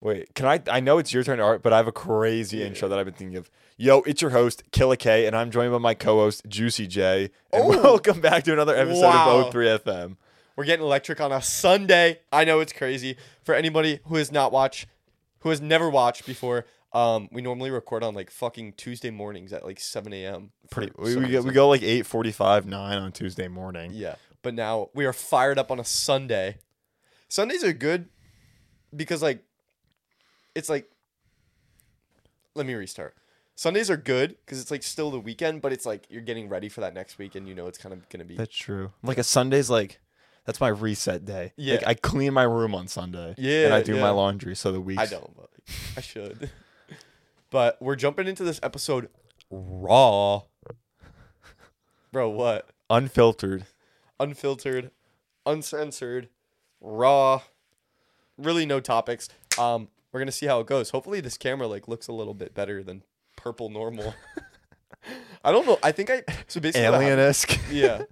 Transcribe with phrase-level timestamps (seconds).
[0.00, 0.62] Wait, can I?
[0.70, 2.66] I know it's your turn, to Art, but I have a crazy Yeah.
[2.66, 3.50] intro that I've been thinking of.
[3.76, 7.30] Yo, it's your host, Killa K, and I'm joined by my co-host, Juicy J.
[7.52, 7.68] And Oh.
[7.82, 9.38] welcome back to another episode Wow.
[9.40, 10.16] of O3 FM.
[10.56, 12.20] We're getting electric on a Sunday.
[12.32, 14.86] I know it's crazy for anybody who has not watched,
[15.40, 16.64] who has never watched before.
[16.92, 20.52] Um, we normally record on like fucking Tuesday mornings at like 7 a.m.
[20.70, 20.92] Pretty.
[20.96, 23.90] We, we, go, we go like 8:45, 9 on Tuesday morning.
[23.94, 26.56] Yeah, but now we are fired up on a Sunday.
[27.28, 28.08] Sundays are good
[28.96, 29.44] because like,
[30.58, 30.90] it's like.
[32.54, 33.14] Let me restart.
[33.54, 36.68] Sundays are good because it's like still the weekend, but it's like you're getting ready
[36.68, 38.36] for that next week, and you know it's kind of gonna be.
[38.36, 38.92] That's true.
[39.02, 40.00] Like a Sunday's like
[40.48, 41.52] that's my reset day.
[41.56, 41.74] Yeah.
[41.74, 43.34] Like I clean my room on Sunday.
[43.36, 44.00] Yeah, And I do yeah.
[44.00, 44.98] my laundry so the week.
[44.98, 45.50] I don't, but
[45.94, 46.50] I should.
[47.50, 49.10] but we're jumping into this episode
[49.50, 50.44] raw.
[52.12, 52.70] Bro, what?
[52.88, 53.66] Unfiltered.
[54.18, 54.90] Unfiltered,
[55.44, 56.30] uncensored,
[56.80, 57.42] raw.
[58.38, 59.28] Really no topics.
[59.58, 60.90] Um, we're gonna see how it goes.
[60.90, 63.02] Hopefully this camera like looks a little bit better than
[63.36, 64.14] purple normal.
[65.44, 65.78] I don't know.
[65.82, 67.58] I think I so basically Alien esque.
[67.70, 68.02] yeah.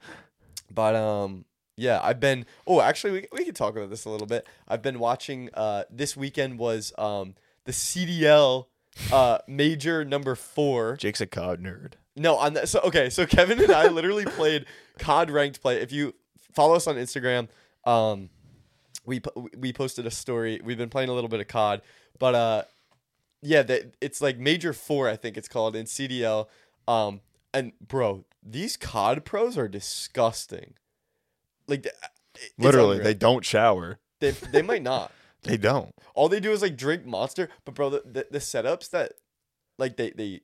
[0.73, 1.45] But um
[1.77, 4.47] yeah, I've been oh actually we we could talk about this a little bit.
[4.69, 8.67] I've been watching uh this weekend was um the CDL
[9.13, 10.97] uh major number 4.
[10.97, 11.93] Jake's a COD nerd.
[12.15, 14.67] No, on that so okay, so Kevin and I literally played
[14.99, 15.81] COD ranked play.
[15.81, 16.15] If you
[16.53, 17.49] follow us on Instagram,
[17.85, 18.31] um
[19.07, 19.21] we
[19.57, 20.61] we posted a story.
[20.63, 21.83] We've been playing a little bit of COD,
[22.19, 22.63] but uh
[23.43, 26.47] yeah, that it's like major 4 I think it's called in CDL.
[26.89, 27.21] Um
[27.55, 30.75] and bro, these COD pros are disgusting.
[31.67, 31.87] Like
[32.59, 33.05] Literally, unreal.
[33.05, 33.99] they don't shower.
[34.21, 35.13] they they might not.
[35.43, 35.95] They don't.
[36.15, 37.49] All they do is like drink Monster.
[37.65, 39.13] But bro, the, the, the setups that
[39.79, 40.41] like they they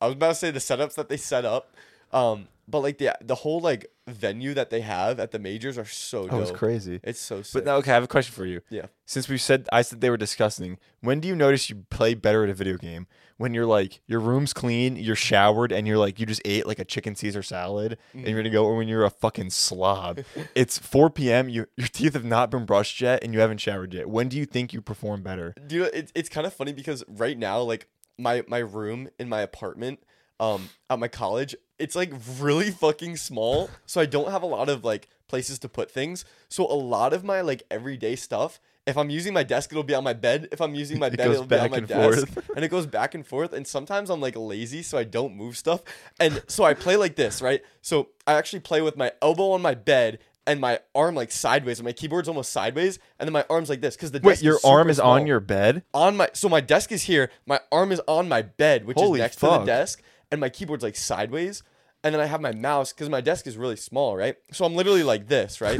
[0.00, 1.76] I was about to say the setups that they set up,
[2.10, 5.84] um, but like the the whole like venue that they have at the majors are
[5.84, 6.58] so Oh, it's dope.
[6.58, 6.98] crazy.
[7.04, 7.52] It's so sick.
[7.62, 8.62] But now, okay, I have a question for you.
[8.68, 8.86] Yeah.
[9.06, 12.42] Since we said I said they were disgusting, when do you notice you play better
[12.42, 13.06] at a video game?
[13.36, 16.78] When you're like your room's clean, you're showered, and you're like you just ate like
[16.78, 20.20] a chicken Caesar salad, and you're gonna go, or when you're a fucking slob.
[20.54, 21.48] it's 4 p.m.
[21.48, 24.08] You your teeth have not been brushed yet, and you haven't showered yet.
[24.08, 25.54] When do you think you perform better?
[25.66, 27.88] Do you know, it's it's kind of funny because right now, like
[28.18, 30.00] my my room in my apartment,
[30.42, 34.68] um, at my college, it's like really fucking small, so I don't have a lot
[34.68, 36.24] of like places to put things.
[36.48, 39.94] So a lot of my like everyday stuff, if I'm using my desk, it'll be
[39.94, 40.48] on my bed.
[40.50, 42.50] If I'm using my bed, goes it'll be on my and desk, forth.
[42.56, 43.52] and it goes back and forth.
[43.52, 45.82] And sometimes I'm like lazy, so I don't move stuff,
[46.18, 47.62] and so I play like this, right?
[47.80, 50.18] So I actually play with my elbow on my bed.
[50.44, 53.80] And my arm like sideways, and my keyboard's almost sideways, and then my arm's like
[53.80, 55.84] this because the Wait, your is arm is on your bed.
[55.94, 59.20] on my so my desk is here my arm is on my bed which Holy
[59.20, 60.02] is next to the desk
[60.32, 61.62] and my keyboard's like sideways
[62.02, 64.74] and then i have my mouse because my desk is really small right so i'm
[64.74, 65.78] literally like this right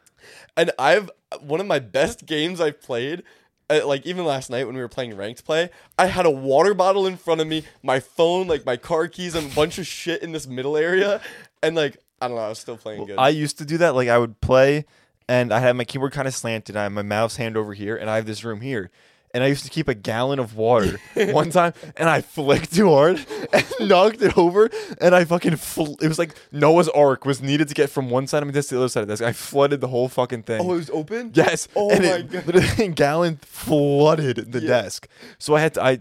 [0.56, 1.10] and i've
[1.40, 3.22] one of my best games i've played
[3.70, 6.72] uh, like even last night when we were playing ranked play i had a water
[6.72, 9.86] bottle in front of me my phone like my car keys and a bunch of
[9.86, 11.20] shit in this middle area
[11.62, 13.94] and like i don't know i was still playing good I used to do that.
[13.94, 14.86] Like I would play,
[15.28, 16.76] and I had my keyboard kind of slanted.
[16.76, 18.90] I have my mouse hand over here, and I have this room here.
[19.34, 22.88] And I used to keep a gallon of water one time, and I flicked too
[22.88, 24.70] hard and knocked it over.
[25.02, 28.26] And I fucking fl- it was like Noah's Ark was needed to get from one
[28.26, 29.22] side of my desk to the other side of the desk.
[29.22, 30.60] I flooded the whole fucking thing.
[30.62, 31.68] oh it was open yes.
[31.76, 32.46] oh and my it, God.
[32.46, 34.68] literally, gallon flooded the Yeah.
[34.82, 35.08] desk.
[35.38, 35.82] So I had to.
[35.84, 36.00] I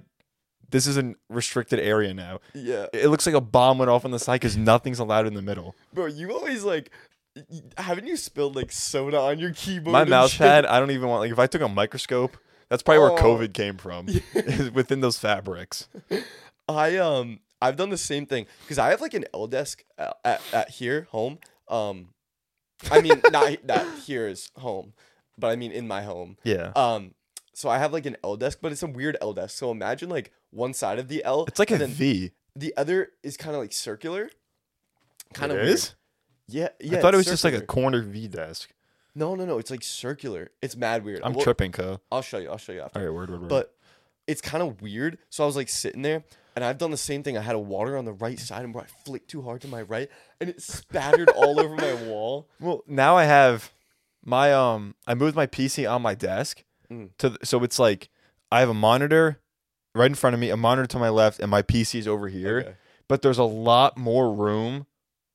[0.70, 2.40] this is a restricted area now.
[2.54, 5.34] yeah It looks like a bomb went off on the side because nothing's allowed in
[5.34, 5.76] the middle.
[5.94, 6.92] Bro, you always like,
[7.78, 9.94] haven't you spilled like soda on your keyboard?
[9.94, 12.36] My mouse pad, I don't even want like if I took a microscope,
[12.70, 13.16] that's probably where Oh.
[13.18, 14.08] COVID came from.
[14.74, 15.88] within those fabrics.
[16.68, 20.18] I um, I've done the same thing because I have like an L desk at,
[20.26, 21.40] at, at here home.
[21.68, 22.10] Um,
[22.92, 24.94] I mean not that here is home,
[25.38, 26.38] but I mean in my home.
[26.44, 26.72] Yeah.
[26.76, 27.14] Um,
[27.54, 29.58] so I have like an L desk, but it's a weird L desk.
[29.58, 32.32] So imagine like one side of the L, It's like a V.
[32.56, 34.30] the other is kind of like circular.
[35.34, 35.96] Kind of is?
[36.48, 37.00] Yeah, yeah.
[37.00, 38.70] I thought it was it's just like a corner V desk.
[39.18, 39.58] No, no, no.
[39.58, 40.52] It's like circular.
[40.62, 41.22] It's mad weird.
[41.24, 42.00] I'm Well, tripping, co.
[42.12, 42.50] I'll show you.
[42.50, 43.00] I'll show you after.
[43.00, 43.50] All right, word, word, word.
[43.50, 43.74] but
[44.28, 45.18] it's kind of weird.
[45.30, 46.24] So I was like sitting there,
[46.56, 47.38] and I've done the same thing.
[47.38, 49.82] I had a water on the right side, and I flicked too hard to my
[49.82, 50.10] right,
[50.40, 52.48] and it spattered all over my wall.
[52.60, 53.72] well, now I have
[54.24, 54.96] my um.
[55.08, 57.10] I moved my PC on my desk Mm.
[57.18, 58.08] to th- so it's like
[58.50, 59.42] I have a monitor
[59.94, 62.30] right in front of me, a monitor to my left, and my PC is over
[62.30, 62.60] here.
[62.60, 62.74] Okay.
[63.10, 64.86] But there's a lot more room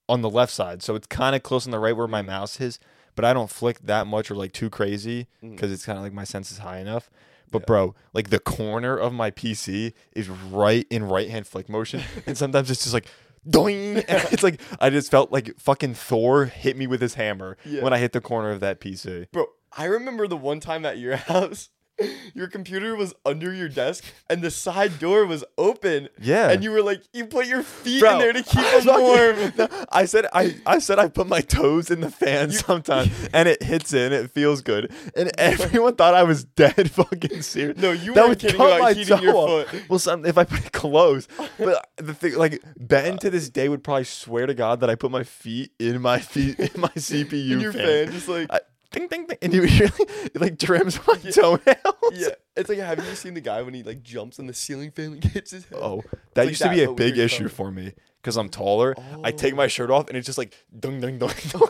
[0.08, 2.58] on the left side, so it's kind of close on the right where my mouse
[2.60, 2.78] is.
[3.14, 5.50] But I don't flick that much or like too crazy Mm.
[5.52, 7.10] because it's kind of like my sense is high enough.
[7.50, 7.66] But Yeah.
[7.66, 12.38] bro, like the corner of my PC is right in right hand flick motion, and
[12.38, 13.06] sometimes it's just like
[13.48, 13.98] doing.
[14.08, 17.82] It's like I just felt like fucking Thor hit me with his hammer Yeah.
[17.82, 19.26] when I hit the corner of that PC.
[19.32, 21.68] Bro, I remember the one time at your house
[22.34, 26.08] your computer was under your desk and the side door was open.
[26.20, 26.50] Yeah.
[26.50, 29.52] And you were like, you put your feet Bro, in there to keep them warm.
[29.92, 33.62] I said I, I said I put my toes in the fan sometimes and it
[33.62, 34.92] hits in, it feels good.
[35.16, 37.78] And everyone thought I was dead fucking serious.
[37.78, 39.68] No, you That would kidding about my heating your toe off.
[39.68, 39.82] foot.
[39.88, 41.28] Well, some, if I put it close,
[41.58, 44.94] but the thing, like Ben to this day would probably swear to God that I
[44.94, 48.60] put my feet in my feet in my CPU In your fan, just like I,
[48.92, 49.90] ding ding ding, and you really
[50.34, 51.58] like trims my toenails.
[52.12, 52.28] yeah.
[52.56, 55.12] It's like have you seen the guy when he like jumps on the ceiling fan
[55.14, 55.78] and hits his head?
[55.80, 56.02] Oh,
[56.34, 58.94] that like used to that, be a big issue for me because I'm taller.
[59.24, 59.68] I take my Oh.
[59.68, 61.32] shirt off and it's just like dung dung dung.
[61.48, 61.68] dung.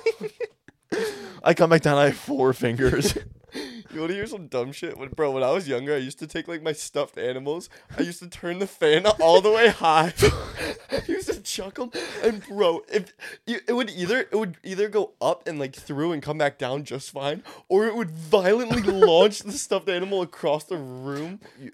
[1.45, 1.99] I come back down.
[1.99, 3.17] I have four fingers.
[3.93, 4.97] You want to hear some dumb shit?
[4.97, 7.69] When, bro, when I was younger, I used to take like my stuffed animals.
[7.99, 10.15] I used to turn the fan all the way high.
[10.17, 10.33] To
[11.45, 11.91] chuck them,
[12.23, 13.13] and bro, if
[13.47, 16.85] it would either it would either go up and like through and come back down
[16.85, 21.41] just fine, or it would violently launch the stuffed animal across the room.
[21.61, 21.73] You-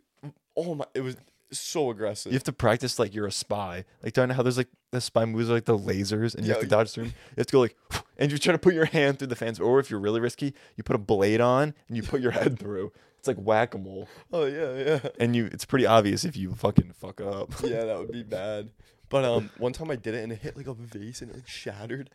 [0.56, 0.84] oh my!
[0.94, 1.16] It was
[1.50, 2.30] so aggressive.
[2.32, 3.84] You have to practice like you're a spy.
[4.02, 6.52] Like, do you know how there's like the spy moves like the lasers and you
[6.52, 7.10] have to dodge through 'em?
[7.10, 7.76] You have to go like,
[8.18, 9.58] and you try to put your hand through the fans.
[9.60, 12.58] Or if you're really risky, you put a blade on and you put your head
[12.58, 12.92] through.
[13.18, 14.08] It's like whack a mole.
[14.32, 15.08] oh yeah, yeah.
[15.18, 17.52] And you, it's pretty obvious if you fucking fuck up.
[17.64, 18.70] yeah, that would be bad.
[19.08, 21.36] But um, one time I did it and it hit like a vase and it
[21.36, 22.10] like shattered.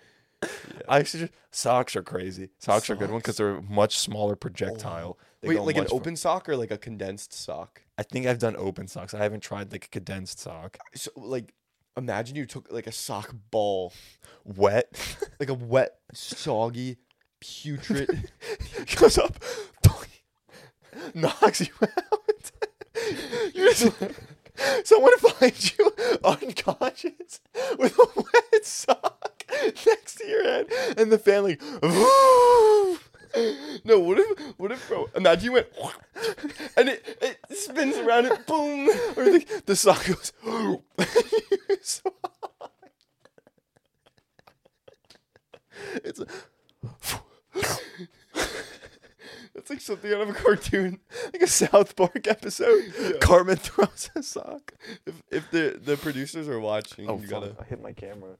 [0.89, 2.49] I actually just, socks are crazy.
[2.59, 5.17] Socks, are a good one because they're a much smaller projectile.
[5.41, 7.81] They Wait, go like an much open sock or like a condensed sock?
[7.97, 9.13] I think I've done open socks.
[9.13, 10.77] I haven't tried like a condensed sock.
[10.95, 11.53] So like,
[11.95, 13.93] imagine you took like a sock ball,
[14.43, 15.17] Wet.
[15.39, 16.97] like a wet, soggy,
[17.39, 18.29] putrid.
[18.97, 19.41] goes up,
[21.13, 22.51] knocks you out.
[23.53, 23.93] you just,
[24.83, 25.91] someone finds you
[26.23, 27.41] unconscious
[27.77, 29.45] with a wet sock
[29.85, 30.67] next to your head,
[30.97, 31.61] and the like,
[33.85, 35.09] no, what if, what if, bro?
[35.15, 35.67] Imagine you went,
[36.77, 38.89] and it, it spins around and boom.
[39.17, 40.31] or the, the sock goes.
[46.03, 46.27] it's a,
[49.55, 50.99] It's like something out of a cartoon.
[51.43, 53.19] A South Park episode.
[53.19, 54.73] Cartman throws a sock.
[55.05, 58.37] If, if the the producers are watching, Oh, you gotta I hit my camera.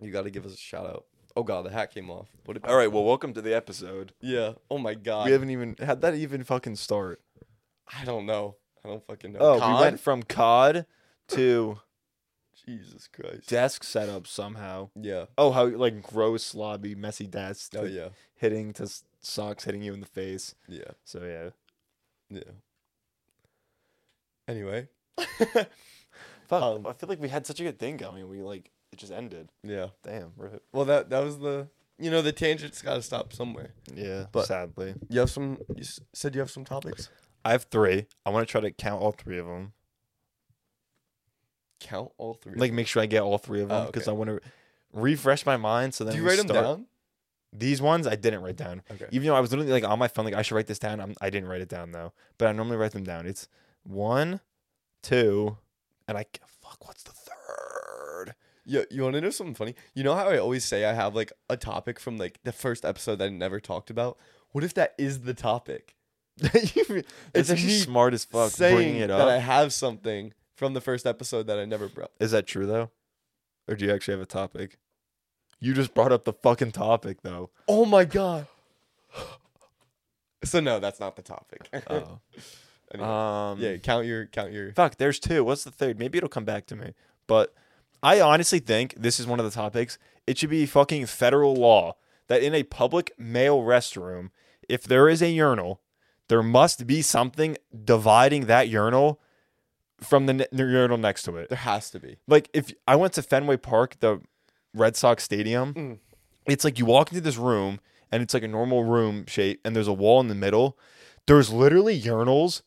[0.00, 1.04] you gotta give us a shout out.
[1.36, 2.28] Oh god, the hat came off.
[2.44, 2.64] What?
[2.66, 4.12] All right, well, welcome to the episode.
[4.20, 4.54] Yeah.
[4.70, 5.26] Oh my god.
[5.26, 7.20] We haven't even had that even fucking start.
[8.00, 8.56] I don't know.
[8.84, 9.38] I don't fucking know.
[9.38, 9.74] Oh, COD?
[9.76, 10.84] we went from COD
[11.28, 11.78] to
[12.66, 13.48] Jesus Christ.
[13.48, 14.90] desk setup somehow.
[14.94, 15.26] yeah.
[15.38, 17.74] Oh, how like gross, sloppy, messy desk.
[17.76, 18.08] Oh yeah.
[18.34, 18.90] Hitting to
[19.20, 20.54] socks hitting you in the face.
[20.68, 20.90] Yeah.
[21.04, 21.50] So yeah.
[22.32, 22.42] Yeah.
[24.48, 24.88] Anyway.
[26.48, 26.62] Fuck.
[26.62, 28.28] Um, I feel like we had such a good thing going.
[28.28, 29.50] We like it just ended.
[29.62, 29.88] Yeah.
[30.02, 30.32] Damn.
[30.36, 30.62] Rip.
[30.72, 31.68] Well, that that was the
[31.98, 33.72] you know the tangent's got to stop somewhere.
[33.94, 34.26] Yeah.
[34.32, 35.58] But- sadly, You have some.
[35.74, 37.08] You s- said you have some topics.
[37.44, 38.06] I have three.
[38.24, 39.72] I want to try to count all three of them.
[41.80, 42.54] Count all three.
[42.54, 44.14] Like make sure I get all three of them Oh, because okay.
[44.14, 44.40] I want to
[44.92, 45.94] refresh my mind.
[45.94, 46.86] So then do you write them down?
[47.52, 48.82] These ones I didn't write down.
[48.90, 49.06] Okay.
[49.10, 51.00] Even though I was literally like on my phone, like I should write this down.
[51.00, 53.26] I'm, I didn't write it down though, but I normally write them down.
[53.26, 53.48] It's
[53.82, 54.40] one,
[55.02, 55.58] two,
[56.08, 56.86] and I fuck.
[56.86, 58.34] What's the third?
[58.64, 58.82] Yeah.
[58.90, 59.74] You want to know something funny?
[59.94, 62.84] You know how I always say I have like a topic from like the first
[62.84, 64.18] episode that I never talked about.
[64.52, 65.94] What if that is the topic?
[66.38, 70.80] it's actually me smart as fuck saying bringing it that I have something from the
[70.80, 72.10] first episode that I never brought.
[72.18, 72.90] Is that true though,
[73.68, 74.78] or do you actually have a topic?
[75.62, 77.50] You just brought up the fucking topic though.
[77.68, 78.48] Oh my god.
[80.44, 81.68] So no, that's not the topic.
[81.88, 82.18] Oh.
[82.94, 83.08] Anyway.
[83.08, 83.58] um.
[83.58, 84.70] yeah, count your count your.
[84.74, 84.98] Fuck.
[84.98, 85.44] There's two.
[85.44, 85.98] What's the third?
[85.98, 86.92] Maybe it'll come back to me.
[87.26, 87.54] But
[88.02, 89.96] I honestly think this is one of the topics.
[90.26, 91.94] It should be fucking federal law
[92.28, 94.28] that in a public male restroom,
[94.68, 95.80] if there is a urinal,
[96.28, 99.22] there must be something dividing that urinal
[100.02, 101.48] from the ne- urinal next to it.
[101.48, 102.18] There has to be.
[102.28, 104.20] Like if I went to Fenway Park, the
[104.74, 105.98] Red Sox stadium, Mm.
[106.46, 109.74] it's like you walk into this room and it's like a normal room shape and
[109.76, 110.78] there's a wall in the middle.
[111.26, 112.62] There's literally urinals.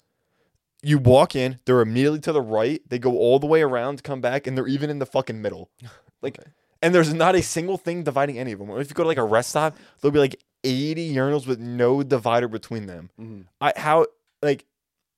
[0.84, 2.82] You walk in, they're immediately to the right.
[2.88, 5.70] They go all the way around, come back, and they're even in the fucking middle.
[6.22, 6.50] Like, Okay.
[6.82, 8.70] and there's not a single thing dividing any of them.
[8.72, 12.02] If you go to like a rest stop, there'll be like 80 urinals with no
[12.02, 13.12] divider between them.
[13.20, 13.46] Mhm.
[13.62, 14.08] I how
[14.42, 14.66] like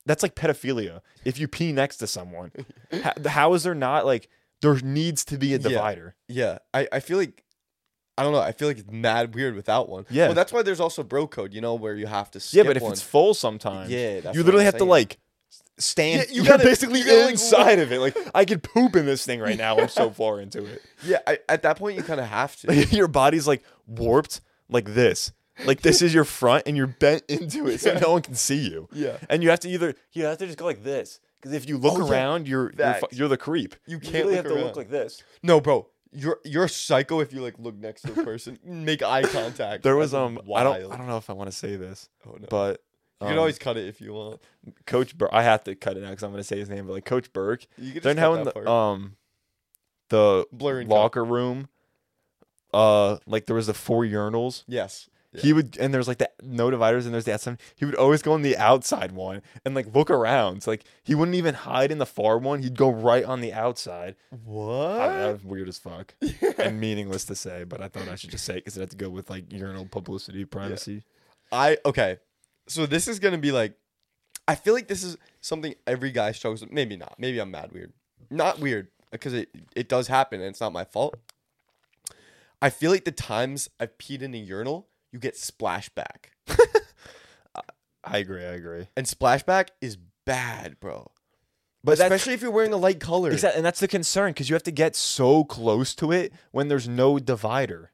[0.04, 1.00] that's like pedophilia.
[1.24, 2.52] If you pee next to someone,
[3.02, 4.28] how, how is there not like
[4.62, 6.16] there needs to be a divider?
[6.28, 7.44] Yeah, I, I feel like
[8.18, 8.40] I don't know.
[8.40, 10.04] I feel like it's mad weird without one.
[10.10, 10.26] Yeah.
[10.26, 11.54] Well, that's why there's also bro code.
[11.54, 12.40] You know, where you have to.
[12.50, 12.92] Yeah, but if one.
[12.92, 15.18] it's full sometimes, Yeah, that's you literally have to like
[15.78, 16.26] stand.
[16.28, 18.00] Yeah, you are basically inside of it.
[18.00, 19.78] Like I could poop in this thing right now.
[19.78, 20.82] I'm so far into it.
[21.04, 22.74] yeah, I, at that point you kind of have to.
[22.86, 25.30] Your body's like warped like this.
[25.64, 28.68] Like this is your front, and you're bent into it, so no one can see
[28.68, 28.88] you.
[28.92, 29.16] Yeah.
[29.28, 31.78] And you have to either you have to just go like this, because if you
[31.78, 32.12] look Oh, yeah.
[32.12, 33.74] around, you're you're, fu- you're the creep.
[33.86, 34.64] You can't literally look have to around.
[34.66, 35.22] look like this.
[35.42, 35.86] No, bro.
[36.12, 39.82] You're you're a psycho if you like look next to a person, make eye contact.
[39.82, 42.08] There was That's um I don't I don't know if I want to say this,
[42.26, 42.46] Oh, no.
[42.48, 42.82] but
[43.20, 44.40] you um, can always cut it if you want.
[44.86, 45.30] Coach Burke.
[45.32, 47.04] I have to cut it out because I'm going to say his name, but like
[47.04, 47.66] Coach Burke.
[47.76, 48.66] You can just how in the part.
[48.66, 49.16] um
[50.08, 50.94] the Blur and cut.
[50.94, 51.68] locker room,
[52.72, 54.64] uh, like there was the four urinals.
[54.66, 55.08] Yes.
[55.38, 55.42] Yeah.
[55.42, 57.58] He would, and there's like the no dividers, and there's the outside.
[57.76, 60.62] He would always go on the outside one and like look around.
[60.62, 62.62] So like he wouldn't even hide in the far one.
[62.62, 64.16] He'd go right on the outside.
[64.44, 65.00] What?
[65.00, 66.14] I don't know, that was weird as fuck
[66.58, 68.90] and meaningless to say, but I thought I should just say it because it had
[68.90, 71.02] to go with like urinal publicity, privacy.
[71.52, 72.18] I okay.
[72.66, 73.74] So this is gonna be like,
[74.46, 76.72] I feel like this is something every guy struggles with.
[76.72, 77.14] Maybe not.
[77.18, 77.92] Maybe I'm mad weird.
[78.30, 81.16] Not weird because it it does happen and it's not my fault.
[82.60, 86.32] I feel like the times I've peed in a urinal, you get splashback,
[88.04, 88.42] I agree.
[88.44, 88.86] I agree.
[88.96, 91.10] and splashback is bad, bro.
[91.84, 93.30] But Especially if you're wearing a light color.
[93.30, 96.68] exactly, and that's the concern because you have to get so close to it when
[96.68, 97.92] there's no divider.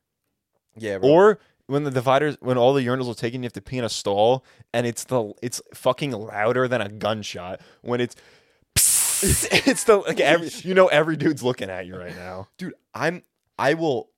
[0.76, 1.08] Yeah, bro.
[1.10, 3.84] Or when the dividers, when all the urinals are taken, you have to pee in
[3.84, 7.60] a stall, and it's the it's fucking louder than a gunshot.
[7.82, 8.16] When it's,
[8.76, 12.48] it's the like every you know every dude's looking at you right now.
[12.58, 13.22] dude i'm
[13.58, 14.10] i will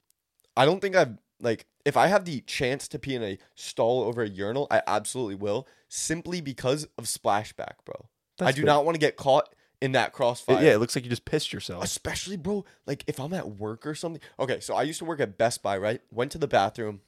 [0.57, 4.03] i don't think i've like if i have the chance to pee in a stall
[4.03, 8.07] over a urinal i absolutely will simply because of splashback bro.
[8.41, 8.67] I do good.
[8.67, 9.49] not want to get caught
[9.81, 10.63] in that crossfire.
[10.63, 11.85] yeah, it looks like you just pissed yourself.
[11.85, 15.21] especially bro like if i'm at work or something okay so i used to work
[15.21, 16.01] at best buy right?
[16.11, 17.01] Went to the bathroom.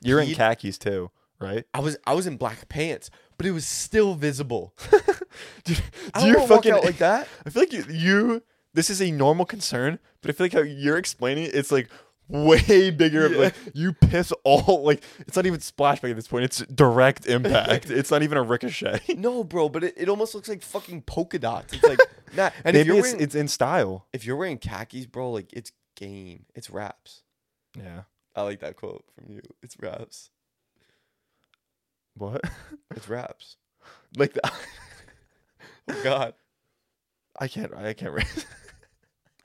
[0.00, 1.64] You're in khakis too, right?
[1.72, 3.10] i was i was in black pants
[3.42, 4.72] but it was still visible.
[5.64, 5.82] Dude,
[6.20, 7.26] do you fucking out like that.
[7.46, 8.42] I feel like you, you
[8.72, 11.90] this is a normal concern, but I feel like how you're explaining it, it's like
[12.32, 13.28] way bigger.
[13.28, 13.38] Yeah.
[13.38, 16.44] Like you piss all like it's not even splashback at this point.
[16.44, 17.90] It's direct impact.
[17.90, 19.00] it's not even a ricochet.
[19.16, 22.00] no bro but it, it almost looks like fucking polka dots it's like
[22.36, 24.06] nah and if Maybe you're it's, wearing it's in style.
[24.12, 27.22] if you're wearing khakis bro like it's game it's raps
[27.78, 28.02] Yeah.
[28.34, 29.42] I like that quote from you.
[29.62, 30.30] It's raps.
[32.14, 32.40] What?
[32.96, 33.56] It's raps.
[34.16, 34.40] like the,
[35.90, 36.34] Oh God,
[37.38, 37.74] I can't.
[37.74, 38.14] I can't.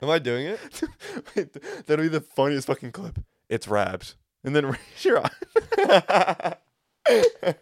[0.00, 0.60] Am I doing it?
[1.36, 1.52] Wait,
[1.86, 3.18] That'll be the funniest fucking clip.
[3.48, 4.14] It's raps,
[4.44, 6.54] and then raise your eye.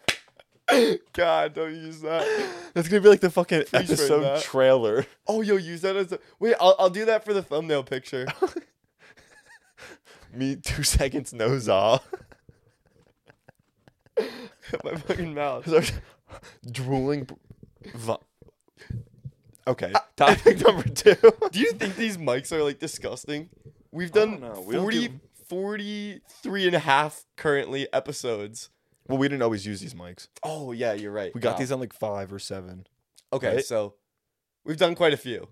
[1.13, 2.51] God, don't use that.
[2.75, 5.07] That's gonna be like the fucking Please episode trailer.
[5.27, 6.57] Oh, yo, use that as a wait.
[6.61, 8.27] I'll I'll do that for the thumbnail picture.
[10.35, 12.07] Me two seconds nose off.
[14.85, 15.67] My fucking mouth.
[16.71, 17.29] drooling.
[17.95, 18.21] vo-
[19.69, 21.17] Okay, topic number two.
[21.51, 23.49] Do you think these mics are like disgusting?
[23.91, 24.63] We've done know.
[24.67, 28.71] We don't 40, do- 43 and a half currently episodes.
[29.09, 30.29] Well, we didn't always use these mics.
[30.43, 31.35] Oh yeah, you're right.
[31.35, 31.59] We got Wow.
[31.59, 32.87] these on like five or seven.
[33.33, 33.65] Okay, right?
[33.65, 33.95] so
[34.65, 35.49] we've done quite a few.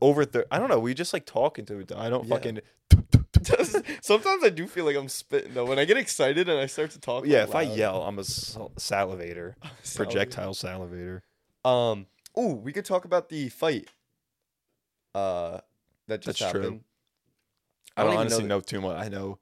[0.00, 0.78] Over thir- I don't know.
[0.78, 1.90] We just like talk into it.
[1.94, 2.34] I don't Yeah.
[2.34, 2.60] fucking.
[4.02, 5.64] Sometimes I do feel like I'm spitting though.
[5.64, 7.24] When I get excited and I start to talk.
[7.26, 7.76] Yeah, out if I loud.
[7.78, 9.54] yell, I'm a sal- salivator,
[9.96, 11.20] projectile salivator.
[11.64, 12.06] Um.
[12.40, 13.88] Oh, we could talk about the fight.
[15.14, 15.58] Uh,
[16.06, 16.60] that just That's true.
[16.62, 16.80] happened.
[17.96, 18.96] I don't even honestly that- know too much.
[18.96, 19.38] I know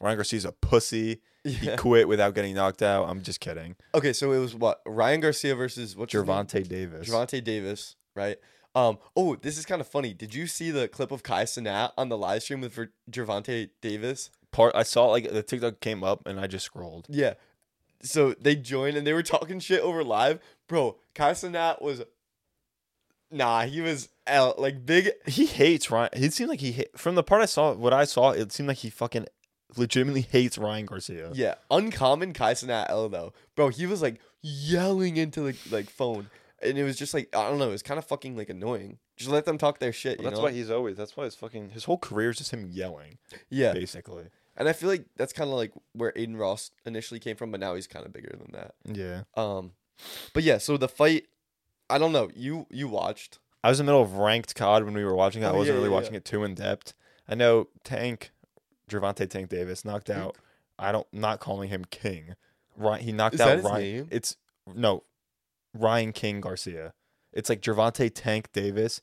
[0.00, 1.20] Ryan Garcia's a pussy.
[1.44, 3.08] He quit without getting knocked out.
[3.08, 3.76] I'm just kidding.
[3.94, 6.12] Okay, so it was what Ryan Garcia versus what's?
[6.12, 7.08] Gervonta Davis.
[7.08, 8.36] Gervonta Davis, right?
[8.74, 8.98] Um.
[9.16, 10.12] Oh, this is kind of funny.
[10.12, 12.76] Did you see the clip of Kai Cenat on the live stream with
[13.10, 14.30] Gervonta Davis?
[14.52, 17.06] Part I saw like the TikTok came up and I just scrolled.
[17.08, 17.34] Yeah.
[18.02, 20.98] So they joined and they were talking shit over live, bro.
[21.14, 22.02] Kai Cenat was.
[23.30, 26.10] Nah, he was out like big He hates Ryan.
[26.12, 27.72] It seemed like he hate, from the part I saw.
[27.74, 29.26] What I saw, it seemed like he fucking
[29.76, 31.30] legitimately hates Ryan Garcia.
[31.32, 33.68] Yeah, uncommon Kai Cenat L though, bro.
[33.68, 36.28] He was like yelling into the like phone,
[36.62, 37.68] and it was just like I don't know.
[37.68, 38.98] It was kind of fucking like annoying.
[39.16, 40.18] Just let them talk their shit.
[40.18, 40.44] You that's know?
[40.44, 40.96] why he's always.
[40.96, 43.18] That's why his fucking his whole career is just him yelling,
[43.48, 44.24] yeah, basically.
[44.56, 47.60] and I feel like that's kind of like where Adin Ross initially came from, but
[47.60, 48.74] now he's kind of bigger than that.
[48.84, 49.22] Yeah.
[49.36, 49.72] Um,
[50.32, 51.26] but yeah, so the fight,
[51.90, 52.30] I don't know.
[52.34, 53.38] You you watched?
[53.62, 55.46] I was in the middle of ranked COD when we were watching it.
[55.46, 56.94] I Oh, wasn't yeah, really yeah, watching it too in depth.
[57.28, 58.30] I know Tank,
[58.88, 60.36] Gervonta Tank Davis knocked out.
[60.78, 62.34] I don't not calling him King.
[62.76, 63.82] Ryan, he knocked Is out that his Ryan.
[63.96, 64.08] name?
[64.10, 64.36] It's
[64.74, 65.02] no,
[65.74, 66.94] Ryan King Garcia.
[67.32, 69.00] It's like Gervonta Tank Davis,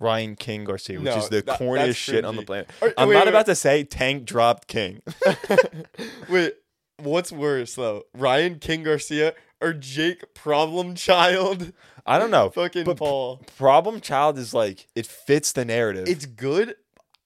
[0.00, 2.46] Ryan King Garcia, which No, is the that- corniest that's shit on the cringy.
[2.46, 2.70] planet.
[2.80, 5.00] Or- I'm wait, not wait, about to say Tank dropped King.
[6.28, 6.54] Wait,
[6.98, 11.72] what's worse though, Ryan King Garcia or Jake Problem Child?
[12.04, 12.50] I don't know.
[12.50, 13.40] Fucking but Paul.
[13.56, 16.08] Problem Child is like it fits the narrative.
[16.08, 16.74] It's good.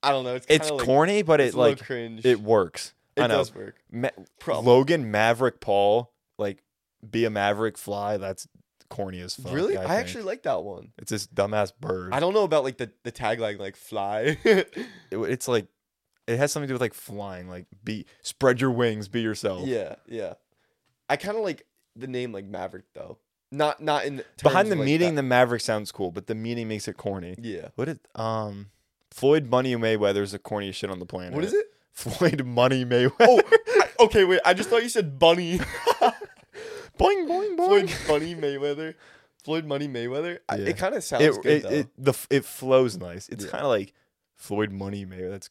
[0.02, 0.34] I don't know.
[0.36, 2.24] It's it's like, corny, but it's it like cringe.
[2.24, 2.92] it works.
[3.16, 3.38] It I know.
[3.38, 3.76] does work.
[3.90, 4.10] Ma-
[4.46, 6.62] Logan Maverick Paul, like
[7.08, 8.18] be a Maverick fly.
[8.18, 8.46] That's
[8.90, 9.52] corny as fuck.
[9.52, 9.76] really?
[9.76, 9.90] I, think.
[9.92, 10.92] actually like that one.
[10.98, 12.12] it's this dumbass bird.
[12.12, 14.36] I don't know about like the, the tagline like fly.
[14.44, 14.68] It-
[15.12, 15.66] it's like
[16.26, 17.48] it has something to do with like flying.
[17.48, 19.66] Like be spread your wings, be yourself.
[19.66, 20.34] yeah, yeah.
[21.08, 21.64] I kind of like
[21.96, 23.18] the name like Maverick though.
[23.52, 26.68] Not not in Behind the like, meaning, that- the Maverick sounds cool, but the meaning
[26.68, 27.36] makes it corny.
[27.40, 27.68] yeah.
[27.76, 28.70] What is um
[29.12, 31.32] Floyd Money Mayweather's the corniest shit on the planet.
[31.34, 31.66] What is it?
[31.92, 33.12] Floyd Money Mayweather.
[33.20, 34.24] Oh, I- okay.
[34.24, 34.40] Wait.
[34.44, 35.58] I just thought you said Bunny.
[36.98, 37.88] boing boing boing.
[37.88, 37.92] Floyd.
[38.08, 38.94] Bunny Mayweather.
[39.44, 40.38] Floyd Money Mayweather.
[40.48, 40.66] I, Yeah.
[40.70, 41.68] it kind of sounds It good it, though.
[41.70, 43.28] it the f- it flows nice.
[43.28, 43.50] It's Yeah.
[43.50, 43.92] kind of like
[44.34, 45.30] Floyd Money Mayweather.
[45.30, 45.50] That's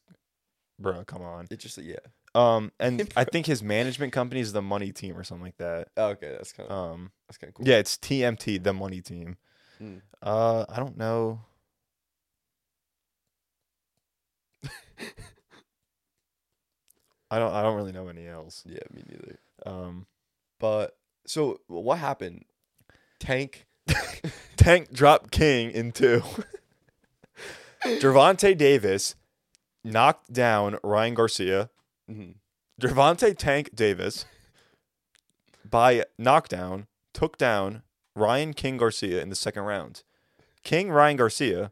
[0.80, 1.48] bro, come on.
[1.50, 1.96] it just yeah.
[2.36, 5.88] Um, and I think his management company is the Money Team or something like that.
[5.98, 7.68] Oh, okay, that's kind of Um, that's kind of cool.
[7.68, 9.38] yeah, it's TMT, the Money Team.
[9.82, 10.01] Mm.
[10.22, 11.42] Uh, I don't know.
[17.32, 17.54] I don't.
[17.54, 18.63] I don't really know any else.
[18.65, 19.39] Yeah, me neither.
[19.65, 20.06] Um,
[20.60, 22.46] But so what happened?
[23.20, 23.65] Tank.
[24.58, 26.22] Tank dropped King in two.
[27.84, 29.15] Gervonta Davis
[29.84, 31.70] knocked down Ryan Garcia.
[32.82, 34.26] Gervonta Tank Davis
[35.70, 37.84] by knockdown took down
[38.16, 40.04] Ryan King Garcia in the second round.
[40.64, 41.72] King Ryan Garcia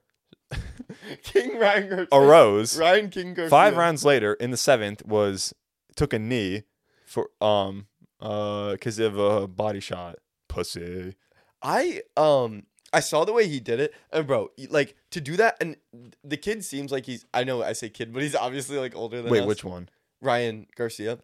[1.23, 2.07] King Ryan Garcia.
[2.11, 3.49] arose Ryan King Garcia.
[3.49, 5.53] five rounds later in the seventh was
[5.95, 6.63] took a knee
[7.05, 7.87] for um
[8.19, 11.15] uh because of a body shot pussy
[11.63, 12.63] I um
[12.93, 15.77] I saw the way he did it, and bro, like to do that, and
[16.23, 17.25] the kid seems like he's.
[17.33, 19.47] I know I say kid, but he's obviously like older than wait us.
[19.47, 19.89] which one
[20.23, 21.19] Ryan Garcia.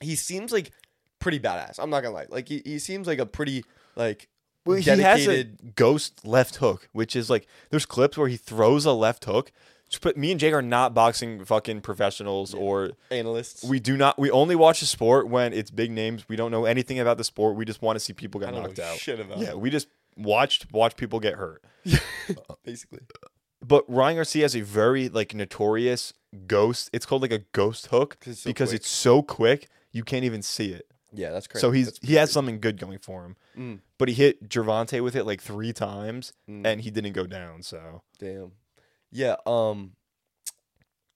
[0.00, 0.72] He seems like
[1.18, 1.78] pretty badass.
[1.78, 2.26] I'm not gonna lie.
[2.28, 3.64] Like he, he seems like a pretty
[3.96, 4.28] like
[4.66, 5.76] well, he has a dedicated.
[5.76, 9.52] ghost left hook which is like there's clips where he throws a left hook
[10.02, 13.62] but me and Jake are not boxing fucking professionals or analysts.
[13.62, 16.64] we do not we only watch the sport when it's big names we don't know
[16.64, 19.38] anything about the sport we just want to see people get knocked out shit about.
[19.38, 21.62] yeah we just watched watch people get hurt
[21.92, 23.00] uh, basically.
[23.66, 26.12] But Ryan Garcia has a very like notorious
[26.46, 26.90] ghost.
[26.92, 28.80] It's called like a ghost hook it's so because quick.
[28.80, 30.86] it's so quick you can't even see it.
[31.12, 31.60] Yeah, that's crazy.
[31.60, 33.36] So he's he has something good going for him.
[33.56, 37.26] Mm, But he hit Gervonta with it like three times mm, and he didn't go
[37.26, 37.62] down.
[37.62, 38.52] So damn.
[39.12, 39.36] Yeah.
[39.46, 39.92] Um.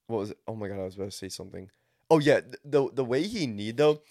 [0.07, 0.39] What was it?
[0.47, 1.69] Oh my god, I was about to say something.
[2.11, 4.03] Oh yeah, the the way he need though,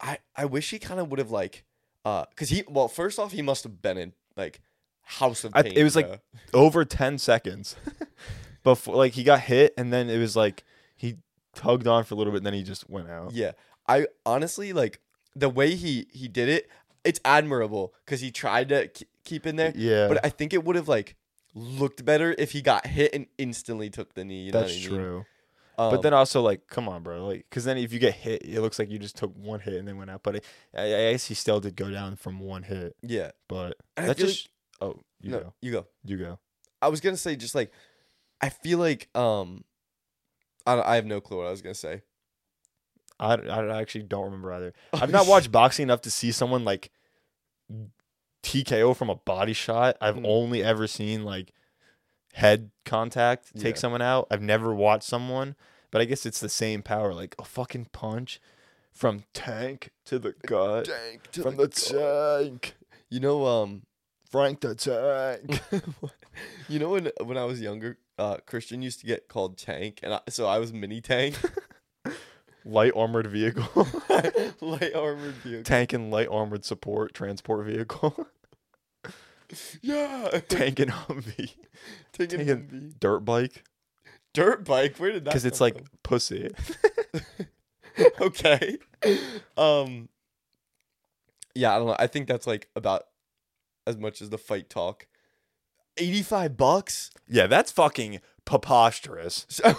[0.00, 1.64] I I wish he kind of would have like,
[2.04, 4.60] uh, cause he well first off he must have been in like
[5.04, 5.72] House of I- Pain.
[5.76, 6.20] it was like-
[6.52, 7.76] over ten seconds
[8.62, 10.64] before like he got hit and then it was like
[10.96, 11.16] he
[11.54, 13.32] tugged on for a little bit and then he just went out.
[13.32, 13.52] Yeah,
[13.86, 15.00] I honestly like
[15.36, 16.68] the way he he did it.
[17.04, 20.08] It's admirable because he tried to k- keep in there, Yeah.
[20.08, 21.16] but I think it would have like
[21.54, 24.44] looked better if he got hit and instantly took the knee.
[24.44, 24.88] You know that's I mean?
[24.88, 25.24] true.
[25.76, 27.26] Um, but then also like, come on, bro.
[27.26, 29.74] Like, because then if you get hit, it looks like you just took one hit
[29.74, 30.22] and then went out.
[30.22, 30.36] But
[30.74, 32.94] I, I guess he still did go down from one hit.
[33.02, 34.48] yeah, But And I feel just.
[34.84, 35.52] Oh, you no, go.
[35.62, 35.86] you go.
[36.04, 36.38] You go.
[36.82, 37.72] I was gonna say just like,
[38.40, 39.64] I feel like um,
[40.66, 42.02] I I have no clue what I was gonna say.
[43.20, 44.72] I, I actually don't remember either.
[44.92, 46.90] I've not watched boxing enough to see someone like
[48.42, 49.96] TKO from a body shot.
[50.00, 50.26] I've Mm.
[50.26, 51.52] only ever seen like
[52.34, 53.80] head contact take Yeah.
[53.80, 54.26] someone out.
[54.30, 55.54] I've never watched someone,
[55.90, 57.14] but I guess it's the same power.
[57.14, 58.40] Like a fucking punch
[58.92, 62.76] from tank to the gut, Dang, from the tank,
[63.08, 63.82] you know um,
[64.34, 65.60] Frank the tank.
[66.68, 70.14] you know when when I was younger, uh, Christian used to get called Tank, and
[70.14, 71.36] I, so I was Mini Tank,
[72.64, 73.86] light armored vehicle,
[74.60, 75.62] light armored vehicle.
[75.62, 78.26] tank and light armored support transport vehicle,
[79.80, 81.54] Yeah, tank and Humvee,
[82.12, 82.98] taking taking- Humvee.
[82.98, 83.62] dirt bike
[84.32, 84.96] dirt bike.
[84.96, 85.30] Where did that?
[85.30, 86.50] because it's come like pussy.
[88.20, 88.78] okay.
[89.56, 90.08] Um.
[91.54, 91.96] Yeah, I don't know.
[92.00, 93.04] I think that's like about
[93.86, 95.06] as much as the fight talk.
[95.96, 97.10] Eighty-five bucks.
[97.28, 99.46] Yeah, that's fucking preposterous.
[99.48, 99.74] So,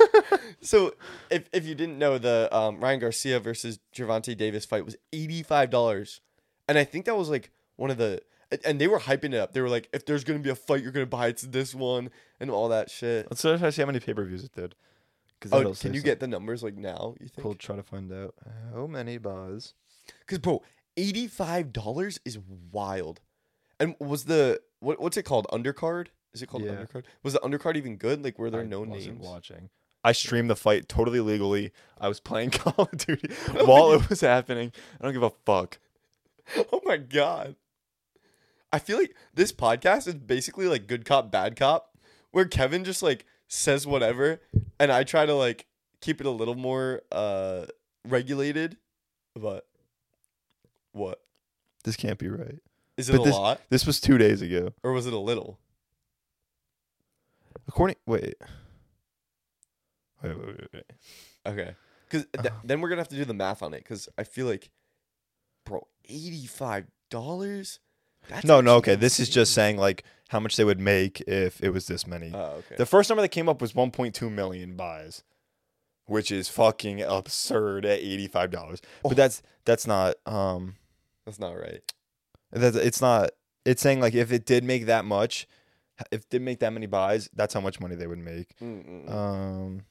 [0.60, 0.94] so
[1.30, 5.42] if if you didn't know, the um, Ryan Garcia versus Gervonta Davis fight was eighty
[5.42, 6.20] five dollars,
[6.68, 8.20] and I think that was like one of the
[8.64, 9.52] and- they were hyping it up.
[9.52, 12.10] They were like, if there's gonna be a fight, you're gonna buy it's this one
[12.38, 13.26] and all that shit.
[13.30, 14.74] Let's try to see how many pay per views it did.
[15.52, 17.14] Oh, can you get the numbers like now?
[17.20, 17.44] You something.
[17.44, 18.34] We'll try to find out
[18.72, 19.74] how many bars.
[20.20, 20.62] Because bro,
[20.96, 22.38] eighty five dollars is
[22.72, 23.20] wild.
[23.80, 25.46] And was the what what's it called?
[25.52, 26.08] Undercard?
[26.34, 26.72] Is it called Yeah.
[26.72, 27.04] undercard?
[27.22, 28.22] Was the undercard even good?
[28.24, 29.26] Like were there I no wasn't names?
[29.26, 29.70] watching.
[30.04, 31.72] I streamed the fight totally legally.
[32.00, 33.28] I was playing Call of Duty
[33.64, 34.72] while it was happening.
[35.00, 35.78] I don't give a fuck.
[36.72, 37.56] Oh my god.
[38.72, 41.96] I feel like this podcast is basically like good cop, bad cop,
[42.30, 44.40] where Kevin just like says whatever
[44.78, 45.66] and I try to like
[46.00, 47.66] keep it a little more uh
[48.06, 48.76] regulated,
[49.34, 49.66] but
[50.92, 51.20] what
[51.84, 52.58] This can't be right.
[52.96, 54.72] Is it But a this- lot This was two days ago.
[54.82, 55.58] or was it a little?
[57.68, 58.34] According, wait,
[60.22, 60.84] wait, wait, wait, wait.
[61.46, 61.74] Okay,
[62.08, 62.50] because Uh-huh.
[62.64, 63.78] then we're gonna have to do the math on it.
[63.78, 64.70] Because I feel like,
[65.64, 67.80] bro, eighty five dollars.
[68.44, 68.94] No, no, okay.
[68.96, 72.32] This is just saying like how much they would make if it was this many.
[72.34, 72.76] Oh, okay.
[72.76, 75.22] The first number that came up was 1.2 million buys,
[76.06, 78.80] which is fucking absurd at $85.
[79.04, 79.08] Oh.
[79.10, 80.76] But that's that's not um
[81.24, 81.82] That's not right.
[82.58, 83.30] That's it's not
[83.64, 85.46] it's saying like if it did make that much,
[86.10, 88.56] if it did make that many buys, that's how much money they would make.
[88.60, 89.10] Mm-mm.
[89.10, 89.82] Um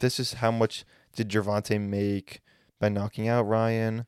[0.00, 0.84] this is how much
[1.14, 2.40] did Gervonta make
[2.78, 4.06] by knocking out Ryan?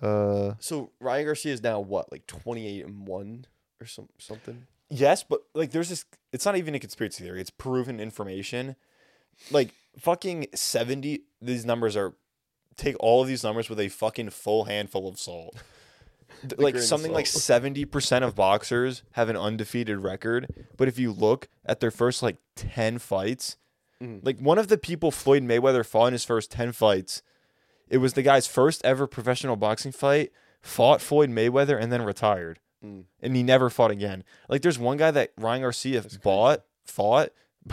[0.00, 3.46] Uh so Ryan Garcia is now what, like twenty eight and one
[3.80, 4.66] or some something?
[4.88, 8.76] Yes, but like there's this it's not even a conspiracy theory, it's proven information.
[9.50, 12.14] Like fucking 70 these numbers are
[12.76, 15.56] take all of these numbers with a fucking full handful of salt.
[16.58, 21.80] Like something like 70% of boxers have an undefeated record, but if you look at
[21.80, 23.56] their first like 10 fights,
[24.02, 24.20] Mhm.
[24.24, 27.22] like one of the people Floyd Mayweather fought in his first 10 fights,
[27.88, 32.58] it was the guy's first ever professional boxing fight, fought Floyd Mayweather and then retired
[32.84, 33.04] Mm.
[33.22, 34.22] and he never fought again.
[34.50, 37.30] Like there's one guy that Ryan Garcia bought, fought.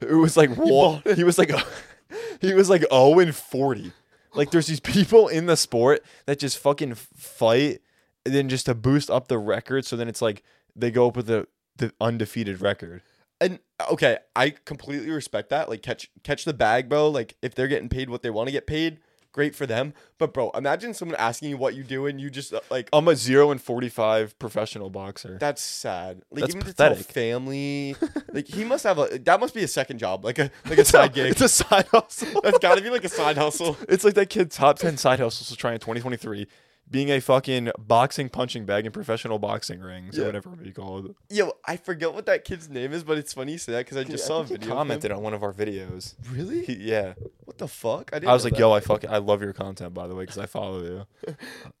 [0.00, 1.50] it was like bought he was like
[2.40, 3.92] he was like 0 and 40.
[4.34, 7.80] Like there's these people in the sport that just fucking fight
[8.24, 10.42] and then just to boost up the record so then it's like
[10.74, 13.02] they go up with the the undefeated record.
[13.40, 15.68] And uh, okay, I completely respect that.
[15.68, 17.08] Like catch catch the bag, bro.
[17.08, 18.98] Like if they're getting paid what they want to get paid,
[19.34, 19.92] great for them.
[20.16, 23.06] But bro, imagine someone asking you what you do and you just uh, like I'm
[23.08, 25.36] a 0 and 45 professional boxer.
[25.38, 26.22] that's sad.
[26.30, 27.12] Like That's even to tell pathetic.
[27.12, 27.96] family,
[28.32, 30.84] like he must have a that must be a second job, like a like a
[30.84, 31.32] side gig.
[31.32, 32.40] It's a side hustle.
[32.42, 33.76] That's got to be like a side hustle.
[33.88, 36.46] It's like that kid top 10 side hustles to try in 2023
[36.90, 40.24] being a fucking boxing punching bag in professional boxing rings Yeah.
[40.24, 41.16] or whatever you call it.
[41.30, 43.96] Yo, I forget what that kid's name is, but it's funny you say that because
[43.96, 44.68] I just saw a video.
[44.68, 44.76] him.
[44.76, 46.14] commented on one of our videos.
[46.30, 46.64] Really?
[46.64, 47.14] He, yeah.
[47.44, 48.10] What the fuck?
[48.10, 48.60] didn't I was like, that.
[48.60, 51.06] yo, I fucking I love your content by the way because I follow you.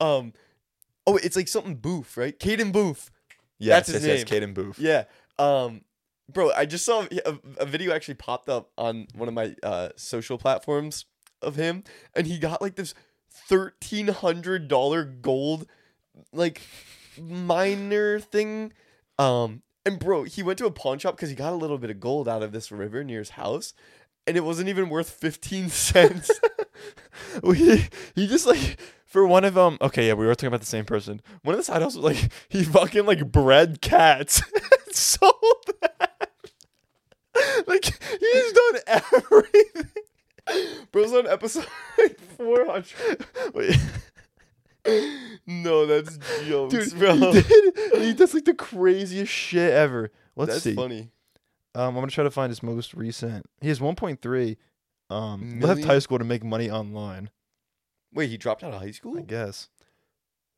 [0.00, 0.32] um,
[1.06, 2.38] oh, it's like something Boof, right?
[2.38, 3.10] Caden Boof.
[3.58, 4.42] Yes, that's his yes, yes, name.
[4.50, 4.78] Caden Booth.
[4.78, 5.04] Yeah.
[5.38, 5.82] Um,
[6.32, 9.90] bro, I just saw a, a video actually popped up on one of my uh
[9.96, 11.04] social platforms
[11.42, 12.94] of him, and he got like this
[13.34, 15.66] thirteen hundred dollar gold
[16.32, 16.62] like
[17.20, 18.72] miner thing.
[19.18, 21.90] Um, and bro, he went to a pawn shop because he got a little bit
[21.90, 23.74] of gold out of this river near his house,
[24.26, 26.30] and it wasn't even worth fifteen cents.
[27.54, 29.78] he, he just like for one of them.
[29.80, 31.20] Okay, yeah, we were talking about the same person.
[31.42, 34.42] One of the side hustles like he fucking like bred cats,
[34.90, 35.32] sold
[37.66, 37.84] like
[38.20, 40.02] he's done everything.
[40.92, 41.66] Bro's on episode
[42.44, 43.26] like four hundred.
[43.54, 43.78] Wait.
[45.46, 47.14] No, that's jokes, Dude, bro.
[47.16, 47.74] he did.
[48.02, 50.10] He does like the craziest shit ever.
[50.36, 50.74] Let's that's see.
[50.74, 51.10] funny.
[51.74, 53.46] Um, I'm gonna try to find his most recent.
[53.60, 54.56] He has 1.3.
[55.10, 57.30] Um, left high school to make money online.
[58.12, 59.18] Wait, he dropped out of high school?
[59.18, 59.68] I guess.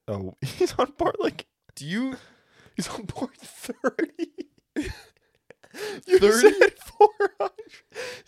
[0.09, 2.17] Oh, he's on part like Do you
[2.77, 4.09] he's on part 30.
[4.77, 6.31] you 30?
[6.33, 7.51] said 400.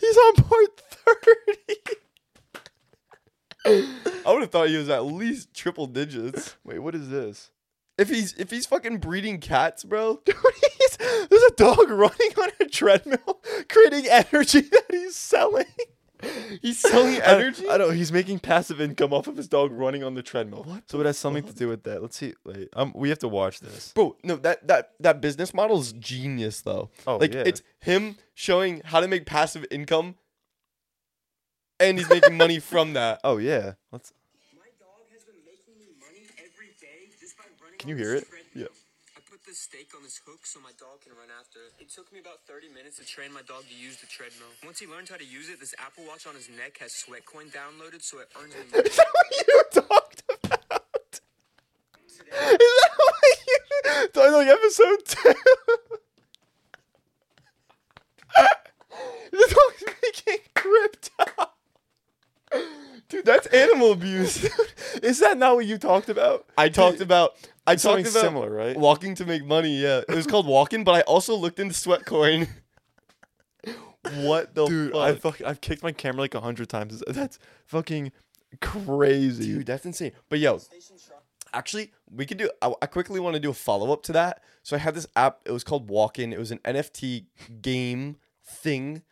[0.01, 1.75] He's on part 30.
[3.69, 6.57] I would have thought he was at least triple digits.
[6.65, 7.51] Wait, what is this?
[7.99, 10.21] If he's if he's fucking breeding cats, bro.
[10.25, 10.37] Dude,
[10.79, 15.67] he's, there's a dog running on a treadmill, creating energy that he's selling.
[16.63, 17.69] He's selling energy?
[17.69, 20.65] I, know he's making passive income off of his dog running on the treadmill.
[20.65, 22.03] What So it has something to do with that.
[22.03, 22.35] Let's see.
[22.45, 23.93] Wait, um, we have to watch this.
[23.93, 26.91] Bro, no, that that that business model is genius though.
[27.07, 27.45] Oh, like yeah.
[27.47, 30.17] it's him showing how to make passive income
[31.81, 33.21] and he's making money from that.
[33.25, 33.75] Oh yeah.
[33.93, 34.13] Let's.
[34.55, 37.79] My dog has been making me money every day just by running.
[37.79, 38.27] Can you hear it?
[38.55, 38.71] Yeah.
[39.17, 41.75] I put this stake on this hook so my dog can run after it.
[41.83, 44.49] It took me about 30 minutes to train my dog to use the treadmill.
[44.65, 47.53] Once he learned how to use it, this Apple Watch on his neck has Sweatcoin
[47.53, 48.89] downloaded, so it earns me money.
[48.89, 51.21] Is that what you talked about?
[52.07, 55.35] Is that what you talked like episode two?
[59.31, 61.25] the dog's making crypto.
[63.09, 64.45] Dude, that's animal abuse.
[65.03, 66.47] Is that not what you talked about?
[66.57, 67.35] I talked about
[67.67, 68.77] I Something talked about similar, right?
[68.77, 69.77] walking to make money.
[69.81, 72.49] Yeah, it was called walking, but I also looked into Sweatcoin.
[74.23, 75.01] what the Dude, fuck?
[75.01, 77.03] I fuck, I've kicked my camera like a hundred times.
[77.07, 78.13] That's fucking
[78.61, 79.45] crazy.
[79.45, 80.13] Dude, that's insane.
[80.29, 80.61] But yo,
[81.53, 82.51] actually, we could do.
[82.63, 84.43] I, I quickly want to do a follow up to that.
[84.63, 85.41] So I had this app.
[85.45, 86.33] It was called Walken.
[86.33, 87.27] It was an NFT
[87.61, 89.03] game thing,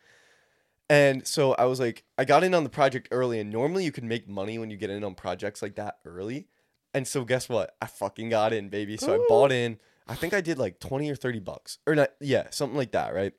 [0.89, 3.91] And so I was like, I got in on the project early, and normally you
[3.91, 6.47] can make money when you get in on projects like that early.
[6.93, 7.75] And so guess what?
[7.81, 8.97] I fucking got in, baby.
[8.97, 9.79] So I bought in.
[10.07, 11.79] I think I did like 20 or 30 bucks.
[11.85, 13.33] Or not, yeah, something like that, right?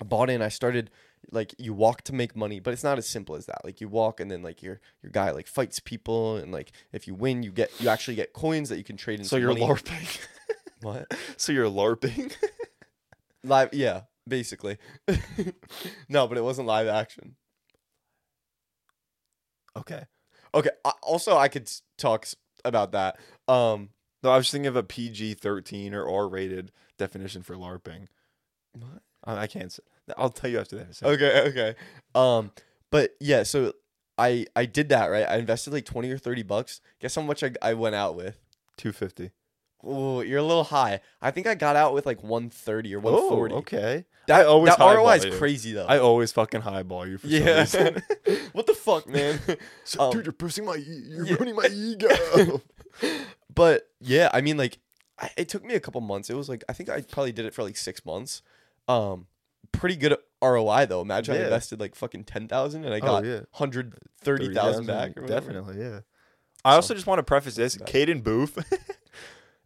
[0.00, 0.90] I bought in, I started
[1.30, 3.64] like you walk to make money, but it's not as simple as that.
[3.64, 7.06] Like you walk and then like your your guy like fights people and like if
[7.06, 9.48] you win you get you actually get coins that you can trade into So you're
[9.52, 9.62] money.
[9.62, 10.18] LARPing.
[10.80, 11.12] What?
[11.36, 12.32] so you're LARPing.
[13.44, 14.78] Live yeah, basically.
[16.08, 17.36] no, but it wasn't live action.
[19.76, 20.04] okay.
[20.54, 22.26] Okay, I, also I could talk
[22.64, 23.18] about that.
[23.46, 23.90] Um
[24.22, 28.06] No, I was thinking of a PG thirteen or R rated definition for LARPing.
[28.72, 29.02] What?
[29.24, 29.72] I, I can't.
[29.72, 29.82] Say,
[30.16, 30.84] I'll tell you after that.
[30.84, 31.14] in a second.
[31.14, 31.74] Okay, okay.
[32.14, 32.50] Um,
[32.90, 33.72] but yeah, so
[34.16, 35.28] I I did that right.
[35.28, 36.80] I invested like twenty or thirty bucks.
[37.00, 38.38] Guess how much I, I went out with?
[38.76, 39.30] Two fifty.
[39.84, 41.00] Oh, you're a little high.
[41.22, 43.54] I think I got out with like one thirty or one Oh, forty.
[43.56, 44.04] okay.
[44.26, 45.32] That, I always that ROI is you.
[45.32, 45.86] crazy though.
[45.86, 47.64] I always fucking highball you for yeah.
[47.64, 48.02] some reason.
[48.52, 49.38] what the fuck, man?
[49.84, 50.76] So, Um, dude, you're pushing my.
[50.76, 51.34] e- You're yeah.
[51.34, 52.60] ruining my ego.
[53.54, 54.78] but yeah, I mean, like,
[55.18, 56.30] I, it took me a couple months.
[56.30, 58.42] It was like I think I probably did it for like six months.
[58.88, 59.26] Um,
[59.72, 61.00] pretty good ROI though.
[61.00, 63.40] Imagine I invested like fucking ten thousand and I Oh, got yeah.
[63.52, 65.16] hundred thirty thousand back.
[65.16, 65.26] Or.
[65.26, 66.00] Definitely, yeah.
[66.64, 68.58] I also just want to preface this, Caden Booth.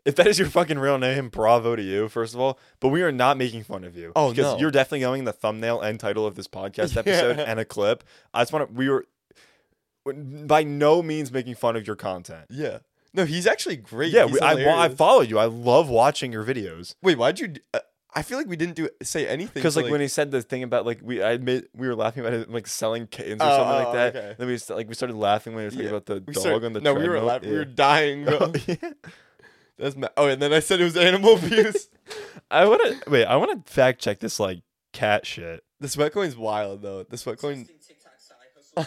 [0.04, 2.58] If that is your fucking real name, bravo to you, first of all.
[2.80, 4.12] But we are not making fun of you.
[4.16, 4.58] Oh, because no.
[4.58, 7.44] you're definitely going in the thumbnail and title of this podcast episode Yeah.
[7.46, 8.02] and a clip.
[8.34, 8.74] I just want to.
[8.74, 9.06] We were
[10.04, 12.46] by no means making fun of your content.
[12.50, 12.78] Yeah.
[13.14, 14.12] No, he's actually great.
[14.12, 15.38] Yeah, we, I, I follow you.
[15.38, 16.94] I love watching your videos.
[17.02, 17.54] Wait, why'd you?
[17.74, 17.80] Uh,
[18.14, 19.52] I feel like we didn't do say anything.
[19.54, 21.94] Because to, like, when he said the thing about like we I admit we were
[21.94, 24.16] laughing about it like selling kittens or Oh, something like oh, that.
[24.16, 24.34] okay.
[24.38, 25.90] Then we like we started laughing when he was talking Yeah.
[25.96, 27.24] about the we dog start- on the no, we were treadmill.
[27.26, 27.50] laughing.
[27.50, 28.24] We were dying.
[28.24, 28.52] Bro.
[28.66, 28.76] yeah.
[29.82, 31.88] That's ma- oh, and then I said it was animal abuse.
[32.50, 33.24] I want to wait.
[33.24, 37.02] I want to fact check this like cat shit, the Sweatcoin's wild though.
[37.02, 37.66] The Sweatcoin.
[37.66, 38.86] TikTok side hustle so you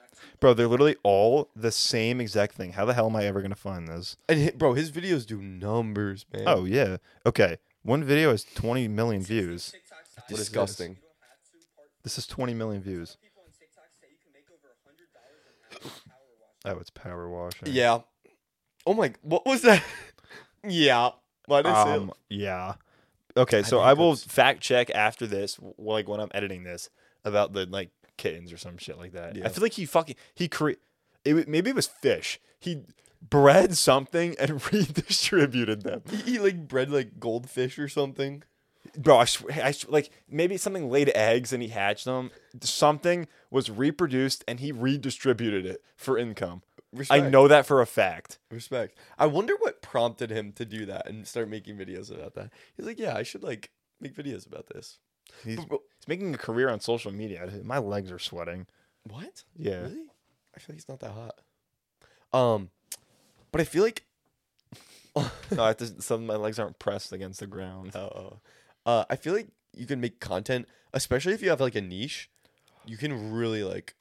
[0.00, 0.38] have to.
[0.40, 0.54] bro.
[0.54, 2.72] They're literally all the same exact thing.
[2.72, 4.16] How the hell am I ever gonna find this?
[4.28, 6.44] And hi- bro, his videos do numbers, man.
[6.46, 6.98] Oh yeah.
[7.26, 7.56] Okay.
[7.82, 9.70] One video has 20 million views.
[9.72, 10.48] TikTok side What is this?
[10.48, 10.90] disgusting.
[10.90, 11.66] You don't have to.
[11.76, 13.16] Part This is 20 million views.
[13.22, 16.76] people on TikTok say you can make over a hundred dollars an hour power wash.
[16.76, 17.68] Oh, it's power washing.
[17.74, 17.98] Yeah.
[18.88, 19.82] Oh my, what was that?
[20.68, 21.10] yeah.
[21.46, 21.94] Why did I say?
[21.94, 22.12] Um.
[22.28, 22.74] Yeah.
[23.36, 23.62] Okay.
[23.62, 26.90] So think I will fact check after this, like when I'm editing this,
[27.24, 29.36] about the like kittens or some shit like that.
[29.36, 29.46] Yeah.
[29.46, 30.72] I feel like he fucking he cre-
[31.24, 32.40] it, maybe it was fish.
[32.58, 32.82] He
[33.28, 36.02] bred something and redistributed them.
[36.10, 38.42] He, he like bred like goldfish or something.
[38.96, 42.30] Bro, I, sw- I sw- like maybe something laid eggs and he hatched them.
[42.60, 46.62] Something was reproduced and he redistributed it for income.
[46.96, 47.22] Respect.
[47.24, 48.38] I know that for a fact.
[48.50, 48.96] Respect.
[49.18, 52.50] I wonder what prompted him to do that and start making videos about that.
[52.76, 54.98] He's like, yeah, I should like make videos about this.
[55.44, 57.48] He's, But- but- he's making a career on social media.
[57.64, 58.66] My legs are sweating.
[59.04, 59.44] what?
[59.56, 59.80] Yeah.
[59.82, 60.06] Really?
[60.54, 61.40] I feel like he's not that hot.
[62.32, 62.70] Um,
[63.52, 64.04] but I feel like
[65.16, 67.94] no, I have to, some of my legs aren't pressed against the ground.
[67.96, 68.38] oh,
[68.84, 72.30] uh, I feel like you can make content, especially if you have like a niche.
[72.84, 73.94] You can really like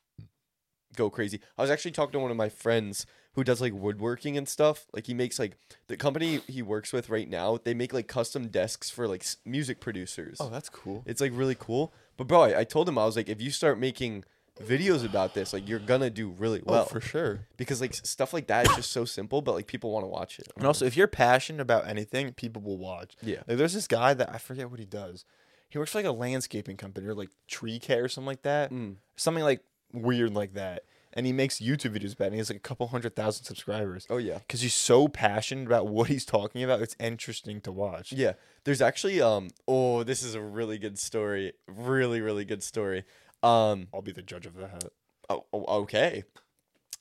[0.96, 1.40] go crazy.
[1.58, 4.86] I was actually talking to one of my friends who does like woodworking and stuff.
[4.94, 7.60] Like he makes like the company he works with right now.
[7.64, 10.38] They make like custom desks for like s- music producers.
[10.40, 11.04] Oh, that's cool.
[11.06, 11.94] It's like really cool.
[12.18, 14.24] But bro, I, I told him I was like, if you start making
[14.64, 17.42] videos about this, like you're gonna do really well oh, for sure.
[17.58, 20.08] because like s- stuff like that is just so simple, but like people want to
[20.08, 20.48] watch it.
[20.56, 23.16] And also, if you're passionate about anything, people will watch.
[23.22, 23.44] Yeah.
[23.48, 25.26] Like, there's this guy that I forget what he does.
[25.70, 28.72] He works for like a landscaping company or like tree care or something like that.
[28.72, 28.96] Mm.
[29.18, 29.62] Something like
[29.96, 30.84] weird like that.
[31.18, 32.28] And he makes YouTube videos about it.
[32.28, 34.06] And he has like a couple hundred thousand subscribers.
[34.10, 36.82] Oh yeah, Because he's so passionate about what he's talking about.
[36.82, 38.12] It's interesting to watch.
[38.12, 38.34] yeah.
[38.66, 39.50] There's actually um.
[39.68, 41.54] Oh, this is a really good story.
[41.68, 43.04] Really, really good story.
[43.44, 43.88] Um.
[43.94, 44.84] I'll be the judge of that.
[45.30, 46.24] Oh, oh, okay.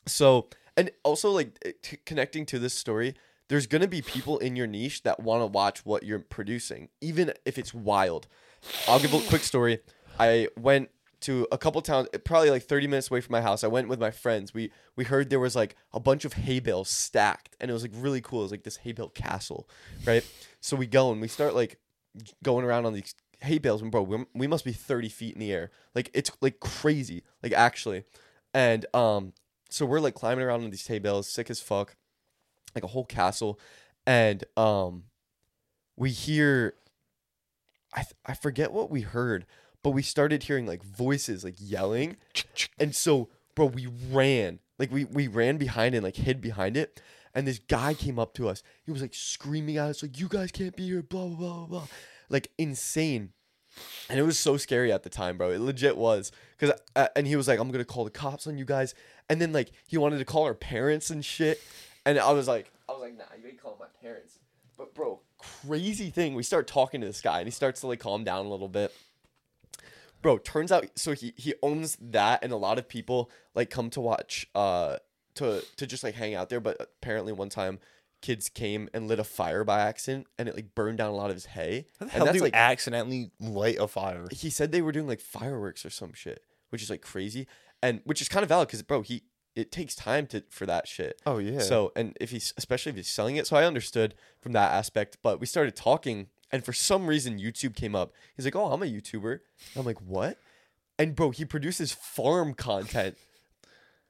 [0.07, 3.15] So, and also like eh, t- connecting to this story,
[3.49, 7.33] there's gonna be people in your niche that want to watch what you're producing, even
[7.45, 8.27] if it's wild.
[8.87, 9.81] I'll give a quick story.
[10.19, 10.91] I went
[11.25, 13.65] to a couple towns, eh, probably like 30 minutes away from my house.
[13.65, 14.53] I went with my friends.
[14.53, 17.83] We we heard there was like a bunch of hay bales stacked, and it was
[17.83, 18.41] like really cool.
[18.41, 19.69] It was like this hay bale castle,
[20.05, 20.25] right?
[20.61, 21.79] So we go and we start like
[22.43, 25.41] going around on these hay bales, and bro, we, we must be 30 feet in
[25.41, 25.71] the air.
[25.95, 28.05] Like it's like crazy, like actually.
[28.53, 29.33] And um,
[29.71, 31.97] so we're like climbing around on these hay bales, sick as fuck,
[32.75, 33.59] like a whole castle,
[34.07, 35.05] and um,
[35.97, 36.75] we hear,
[37.95, 39.47] I th- I forget what we heard,
[39.85, 42.17] but we started hearing like voices like yelling,
[42.81, 47.01] and so bro, we ran, like we we ran behind and like hid behind it,
[47.35, 48.65] and this guy came up to us.
[48.85, 51.67] He was like screaming at us like, "You guys can't be here!" Blah blah blah
[51.67, 51.87] blah,
[52.29, 53.35] like insane.
[54.09, 55.51] and it was so scary at the time, bro.
[55.51, 58.57] It legit was because uh, and he was like, "I'm gonna call the cops on
[58.57, 58.95] you guys,"
[59.29, 61.61] and then like he wanted to call our parents and shit,
[62.07, 64.39] and I was like, I was like, "Nah, you ain't calling my parents."
[64.79, 66.35] But bro, crazy thing.
[66.35, 68.69] We start talking to this guy, and he starts to like calm down a little
[68.69, 68.95] bit.
[70.25, 73.91] Bro, turns out so he he owns that, and a lot of people like come
[73.91, 74.97] to watch, uh,
[75.35, 76.61] to to just like hang out there.
[76.61, 77.79] But apparently, one time.
[78.23, 81.29] Kids came and lit a fire by accident, and it like burned down a lot
[81.29, 81.85] of his hay.
[82.01, 84.25] How the and hell do that's you like accidentally light a fire?
[84.33, 87.47] he said they were doing like fireworks or some shit, which is like crazy,
[87.83, 90.89] and which is kind of valid because bro, he it takes time to for that
[90.89, 91.21] shit.
[91.27, 91.59] Oh yeah.
[91.59, 95.19] So and if he's especially if he's selling it, so I understood from that aspect.
[95.23, 98.13] But we started talking, and for some reason YouTube came up.
[98.37, 99.41] He's like, "Oh, I'm a YouTuber." And
[99.77, 100.39] I'm like, "What?"
[101.01, 103.19] And bro, he produces farm content.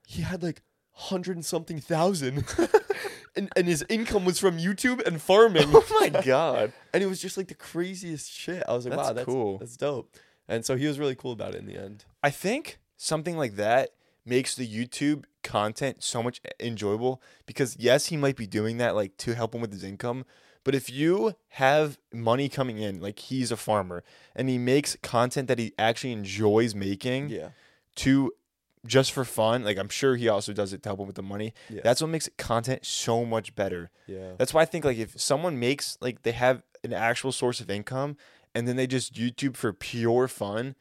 [0.06, 0.60] He had like
[0.92, 2.44] hundred and something thousand.
[3.36, 5.64] And, and his income was from YouTube and farming.
[5.66, 6.72] oh my god.
[6.92, 8.62] And it was just like the craziest shit.
[8.68, 9.58] I was like, That's wow, that's cool.
[9.58, 10.14] That's dope.
[10.46, 12.04] And so he was really cool about it in the end.
[12.22, 13.90] I think something like that
[14.24, 19.16] makes the YouTube content so much enjoyable because yes, he might be doing that like
[19.16, 20.24] to help him with his income,
[20.64, 24.02] but if you have money coming in, like he's a farmer
[24.34, 27.50] and he makes content that he actually enjoys making Yeah.
[27.96, 28.32] to
[28.86, 31.22] just for fun, like I'm sure he also does it to help him with the
[31.22, 31.54] money.
[31.70, 31.80] Yeah.
[31.84, 33.90] That's what makes content so much better.
[34.06, 34.32] Yeah.
[34.36, 37.70] That's why I think like if someone makes like they have an actual source of
[37.70, 38.16] income
[38.54, 40.74] and then they just YouTube for pure fun,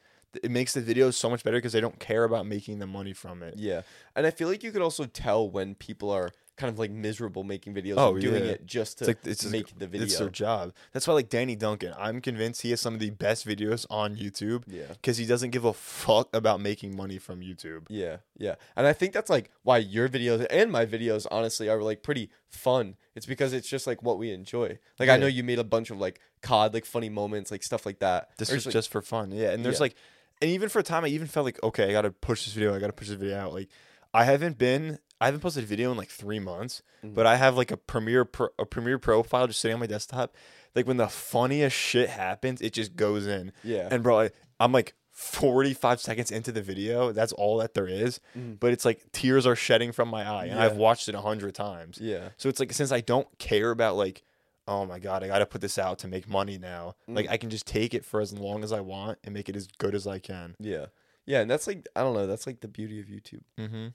[0.44, 3.14] it makes the videos so much better because they don't care about making the money
[3.14, 3.54] from it.
[3.58, 3.84] Yeah.
[4.16, 7.44] And I feel like you could also tell when people are kind of like miserable
[7.44, 8.52] making videos Oh, and doing yeah.
[8.52, 10.06] it just to It's like it's just- make the video.
[10.06, 10.74] It's their job.
[10.92, 14.16] That's why like Danny Duncan, I'm convinced he has some of the best videos on
[14.16, 14.84] YouTube yeah.
[14.90, 17.86] because he doesn't give a fuck about making money from YouTube.
[17.90, 18.56] Yeah, yeah.
[18.76, 22.30] And I think that's like why your videos and my videos honestly are like pretty
[22.50, 22.98] fun.
[23.16, 24.78] It's because it's just like what we enjoy.
[25.00, 27.86] Like I know you made a bunch of like COD like funny moments, like stuff
[27.86, 28.30] like that.
[28.38, 29.32] This is like- just for fun.
[29.32, 29.52] Yeah.
[29.52, 29.84] And there's Yeah.
[29.86, 29.96] like
[30.42, 32.76] and even for a time I even felt like, okay, I gotta push this video,
[32.76, 33.54] I gotta push this video out.
[33.54, 33.70] Like
[34.16, 37.14] I haven't been I haven't posted a video in like three months, Mhm.
[37.16, 40.36] but I have like a Premiere Pro, a Premiere profile just sitting on my desktop.
[40.76, 43.52] Like when the funniest shit happens, it just goes in.
[43.64, 43.88] yeah.
[43.92, 47.12] And bro, I, I'm like 45 seconds into the video.
[47.12, 48.20] That's all that there is.
[48.38, 48.60] Mhm.
[48.60, 51.56] But it's like tears are shedding from my eye, and I've watched it a hundred
[51.56, 52.00] times.
[52.02, 52.30] yeah.
[52.38, 54.24] So it's like since I don't care about like,
[54.68, 56.96] oh my god, I got to put this out to make money now.
[57.08, 57.32] Like Mm.
[57.32, 59.68] I can just take it for as long as I want and make it as
[59.78, 60.56] good as I can.
[60.60, 60.88] Yeah.
[61.26, 63.44] Yeah, and that's like I don't know, that's like the beauty of YouTube.
[63.58, 63.88] Mm-hmm.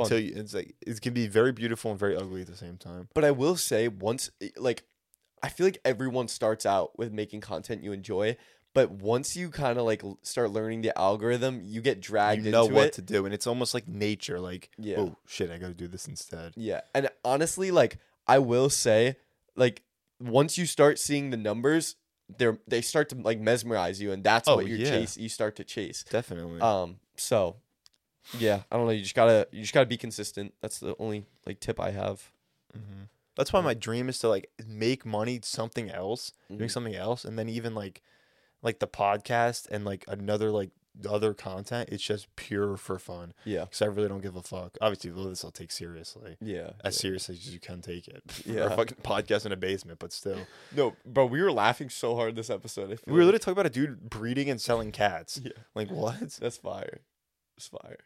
[0.00, 0.10] It's.
[0.10, 2.76] Until you, it's like it can be very beautiful and very ugly at the same
[2.76, 3.08] time.
[3.14, 4.84] But I will say once like
[5.42, 8.36] I feel like everyone starts out with making content you enjoy,
[8.74, 12.62] but once you kind of like start learning the algorithm, you get dragged you know
[12.64, 12.92] into what it.
[12.94, 14.38] to do, and it's almost like nature.
[14.40, 15.00] Like, Yeah.
[15.00, 16.52] oh shit, I got to do this instead.
[16.56, 16.82] Yeah.
[16.94, 19.16] And honestly, like I will say,
[19.56, 19.82] like
[20.20, 21.96] once you start seeing the numbers,
[22.38, 24.90] they're they start to like mesmerize you, and that's Oh, what you yeah.
[24.90, 25.16] chase.
[25.18, 26.04] You start to chase.
[26.08, 26.60] Definitely.
[26.60, 27.00] Um.
[27.16, 27.56] So,
[28.38, 28.92] yeah, I don't know.
[28.92, 30.54] You just gotta you just gotta be consistent.
[30.60, 32.30] That's the only like tip I have.
[32.72, 33.04] hmm
[33.36, 36.70] That's why my dream is to like make money something else, doing Mhm.
[36.70, 38.02] something else, and then even like
[38.62, 40.70] like the podcast and like another like
[41.08, 41.88] other content.
[41.90, 43.64] It's just pure for fun Yeah.
[43.64, 44.76] because I really don't give a fuck.
[44.82, 46.36] Obviously, though, this I'll take seriously.
[46.42, 46.72] Yeah.
[46.84, 48.22] As seriously as you can take it.
[48.44, 48.66] Yeah.
[48.66, 50.46] a fucking podcast in a basement, but still.
[50.76, 52.90] No, bro, we were laughing so hard this episode.
[53.06, 55.40] We were like- literally talking about a dude breeding and selling cats.
[55.42, 55.52] Yeah.
[55.74, 56.20] Like what?
[56.38, 57.00] That's fire.
[57.56, 58.00] It's fire.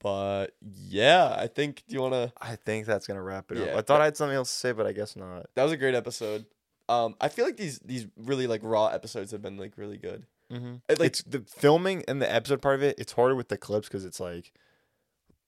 [0.00, 1.82] But yeah, I think.
[1.88, 2.32] Do you want to?
[2.40, 3.64] I think that's gonna wrap it Yeah.
[3.72, 3.78] up.
[3.78, 5.46] I thought I had something else to say, but I guess not.
[5.54, 6.46] That was a great episode.
[6.88, 10.24] Um, I feel like these these really like raw episodes have been like really good.
[10.52, 10.76] Mm-hmm.
[10.88, 12.98] It, like it's the filming and the episode part of it.
[12.98, 14.52] It's harder with the clips because it's like,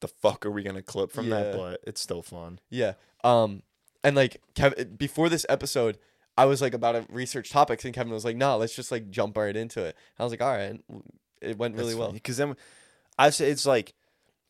[0.00, 1.56] the fuck are we gonna clip from that?
[1.56, 2.58] But it's still fun.
[2.68, 2.94] Yeah.
[3.24, 3.62] Um,
[4.02, 5.96] and like Kevin, before this episode,
[6.36, 9.10] I was like about to research topics, and Kevin was like, "No, let's just like
[9.10, 10.80] jump right into it." I was like, "All right."
[11.40, 12.12] It went really well.
[12.12, 12.56] because then
[13.18, 13.94] I say it's like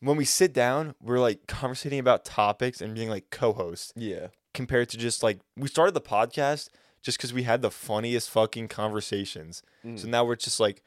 [0.01, 4.27] when we sit down, we're like conversating about topics and being like co-hosts Yeah.
[4.53, 6.69] compared to just like we started the podcast
[7.01, 9.63] just because we had the funniest fucking conversations.
[9.83, 10.05] So Mm.
[10.07, 10.83] now we're just like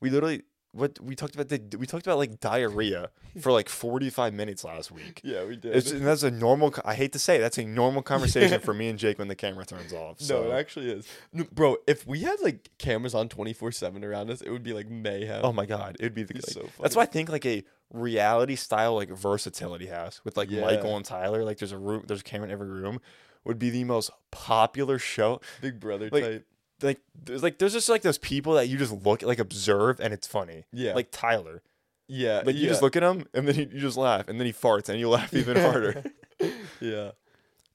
[0.00, 4.34] we literally what we talked about the we talked about like diarrhea for like 45
[4.34, 5.20] minutes last week.
[5.28, 5.74] Yeah, we did.
[5.76, 6.74] It's, and that's a normal.
[6.84, 9.34] I hate to say it, that's a normal conversation for me and Jake when the
[9.34, 10.20] camera turns off.
[10.20, 11.06] So No, it actually is.
[11.32, 14.72] No, bro, if we had like cameras on 24 7 around us, it would be
[14.72, 15.40] like mayhem.
[15.44, 16.34] oh my god, it'd be the.
[16.34, 20.50] Like- so that's why I think like a reality style like versatility house with like
[20.50, 20.60] Yeah.
[20.62, 21.44] Michael and Tyler.
[21.44, 23.00] Like there's a room, there's a camera in every room.
[23.44, 25.40] Would be the most popular show.
[25.62, 26.46] Big brother like, type.
[26.82, 30.12] Like there's like there's just like those people that you just look like observe and
[30.12, 30.64] it's funny.
[30.72, 30.94] Yeah.
[30.94, 31.62] Like Tyler.
[32.06, 32.42] yeah.
[32.44, 32.68] Like you yeah.
[32.68, 34.98] just look at him and then he, you just laugh and then he farts and
[34.98, 36.04] you laugh even harder.
[36.80, 37.12] yeah.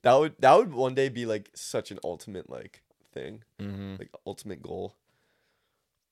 [0.04, 2.82] That would that would one day be like such an ultimate like
[3.14, 3.44] thing.
[3.60, 3.96] mm-hmm.
[4.00, 4.96] Like ultimate goal.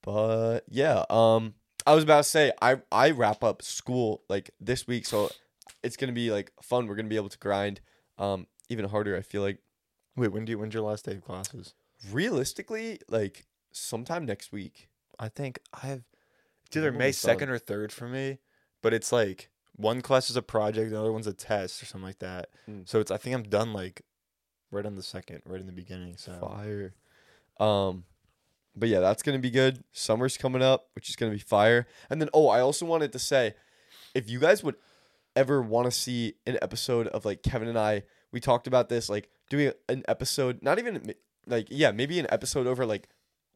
[0.03, 1.53] But yeah, um,
[1.85, 5.29] I was about to say I I wrap up school like this week, so
[5.83, 6.87] it's gonna be like fun.
[6.87, 7.81] We're gonna be able to grind,
[8.17, 9.15] um, even harder.
[9.15, 9.59] I feel like
[10.15, 11.73] Wait, when do you, when's your last day of classes?
[12.11, 14.89] Realistically, like sometime next week.
[15.19, 16.01] I think I have
[16.65, 18.39] it's either May second or third for me,
[18.81, 22.07] but it's like one class is a project, the other one's a test or something
[22.07, 22.49] like that.
[22.69, 22.87] Mm.
[22.87, 24.01] So it's I think I'm done like
[24.71, 26.17] right on the second, right in the beginning.
[26.17, 26.93] So Fire.
[27.59, 28.05] Um,
[28.75, 29.83] but yeah, that's gonna be good.
[29.91, 31.87] Summer's coming up, which is gonna be fire.
[32.09, 33.53] And then oh, I also wanted to say,
[34.15, 34.75] if you guys would
[35.35, 39.09] ever want to see an episode of like Kevin and I, we talked about this,
[39.09, 41.13] like doing an episode, not even
[41.51, 43.07] like yeah, maybe an episode over like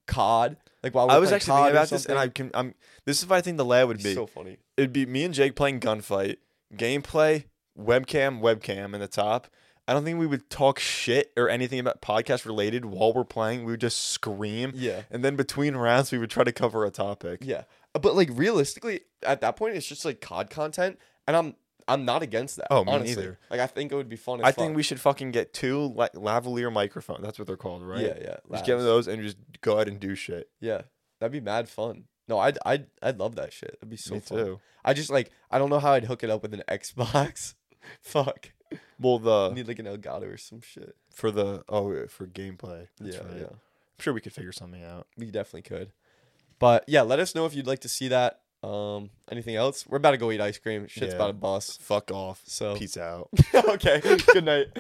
[0.08, 2.76] COD, like while we're I was actually COD thinking about this, and I can I'm
[3.06, 4.14] this is what I think the lab would be.
[4.14, 4.58] so funny.
[4.78, 6.38] It'd be me and Jake playing gunfight,
[6.76, 7.46] gameplay,
[7.80, 9.48] webcam, webcam in the top.
[9.88, 13.66] I don't think we would talk shit or anything about podcast related while we're playing.
[13.66, 14.72] We would just scream.
[14.74, 15.04] Yeah.
[15.12, 17.42] And then between rounds, we would try to cover a topic.
[17.44, 21.56] Yeah, uh, but like realistically, at that point, it's just like COD content, and I'm
[21.88, 22.68] I'm not against that.
[22.72, 23.16] Oh, me honestly.
[23.16, 23.40] neither.
[23.50, 24.40] Like I think it would be fun.
[24.40, 24.56] As I fuck.
[24.56, 27.24] think we should fucking get two like lavalier microphones.
[27.24, 28.02] That's what they're called, right?
[28.02, 28.38] Yeah, yeah.
[28.52, 28.86] Just get labs.
[28.86, 30.50] those and just go ahead and do shit.
[30.60, 30.82] Yeah,
[31.20, 32.06] that'd be mad fun.
[32.28, 33.74] No, I'd I'd I'd love that shit.
[33.80, 34.38] That'd be so Me fun.
[34.38, 34.60] too.
[34.84, 37.54] I just like I don't know how I'd hook it up with an Xbox.
[38.02, 38.52] Fuck.
[39.00, 40.96] Well, the Need like an Elgato or some shit.
[41.14, 42.88] for the oh for gameplay.
[43.00, 43.38] That's yeah, right.
[43.42, 43.48] yeah.
[43.48, 45.08] I'm sure we could figure something out.
[45.18, 45.92] We definitely could.
[46.58, 48.40] But yeah, let us know if you'd like to see that.
[48.66, 49.86] Um, anything else?
[49.88, 50.88] We're about to go eat ice cream.
[50.88, 51.16] Shit's Yeah.
[51.18, 51.82] about to bust.
[51.82, 52.42] Fuck off.
[52.46, 53.30] So Peace out.
[53.54, 54.02] okay.
[54.34, 54.68] Good night.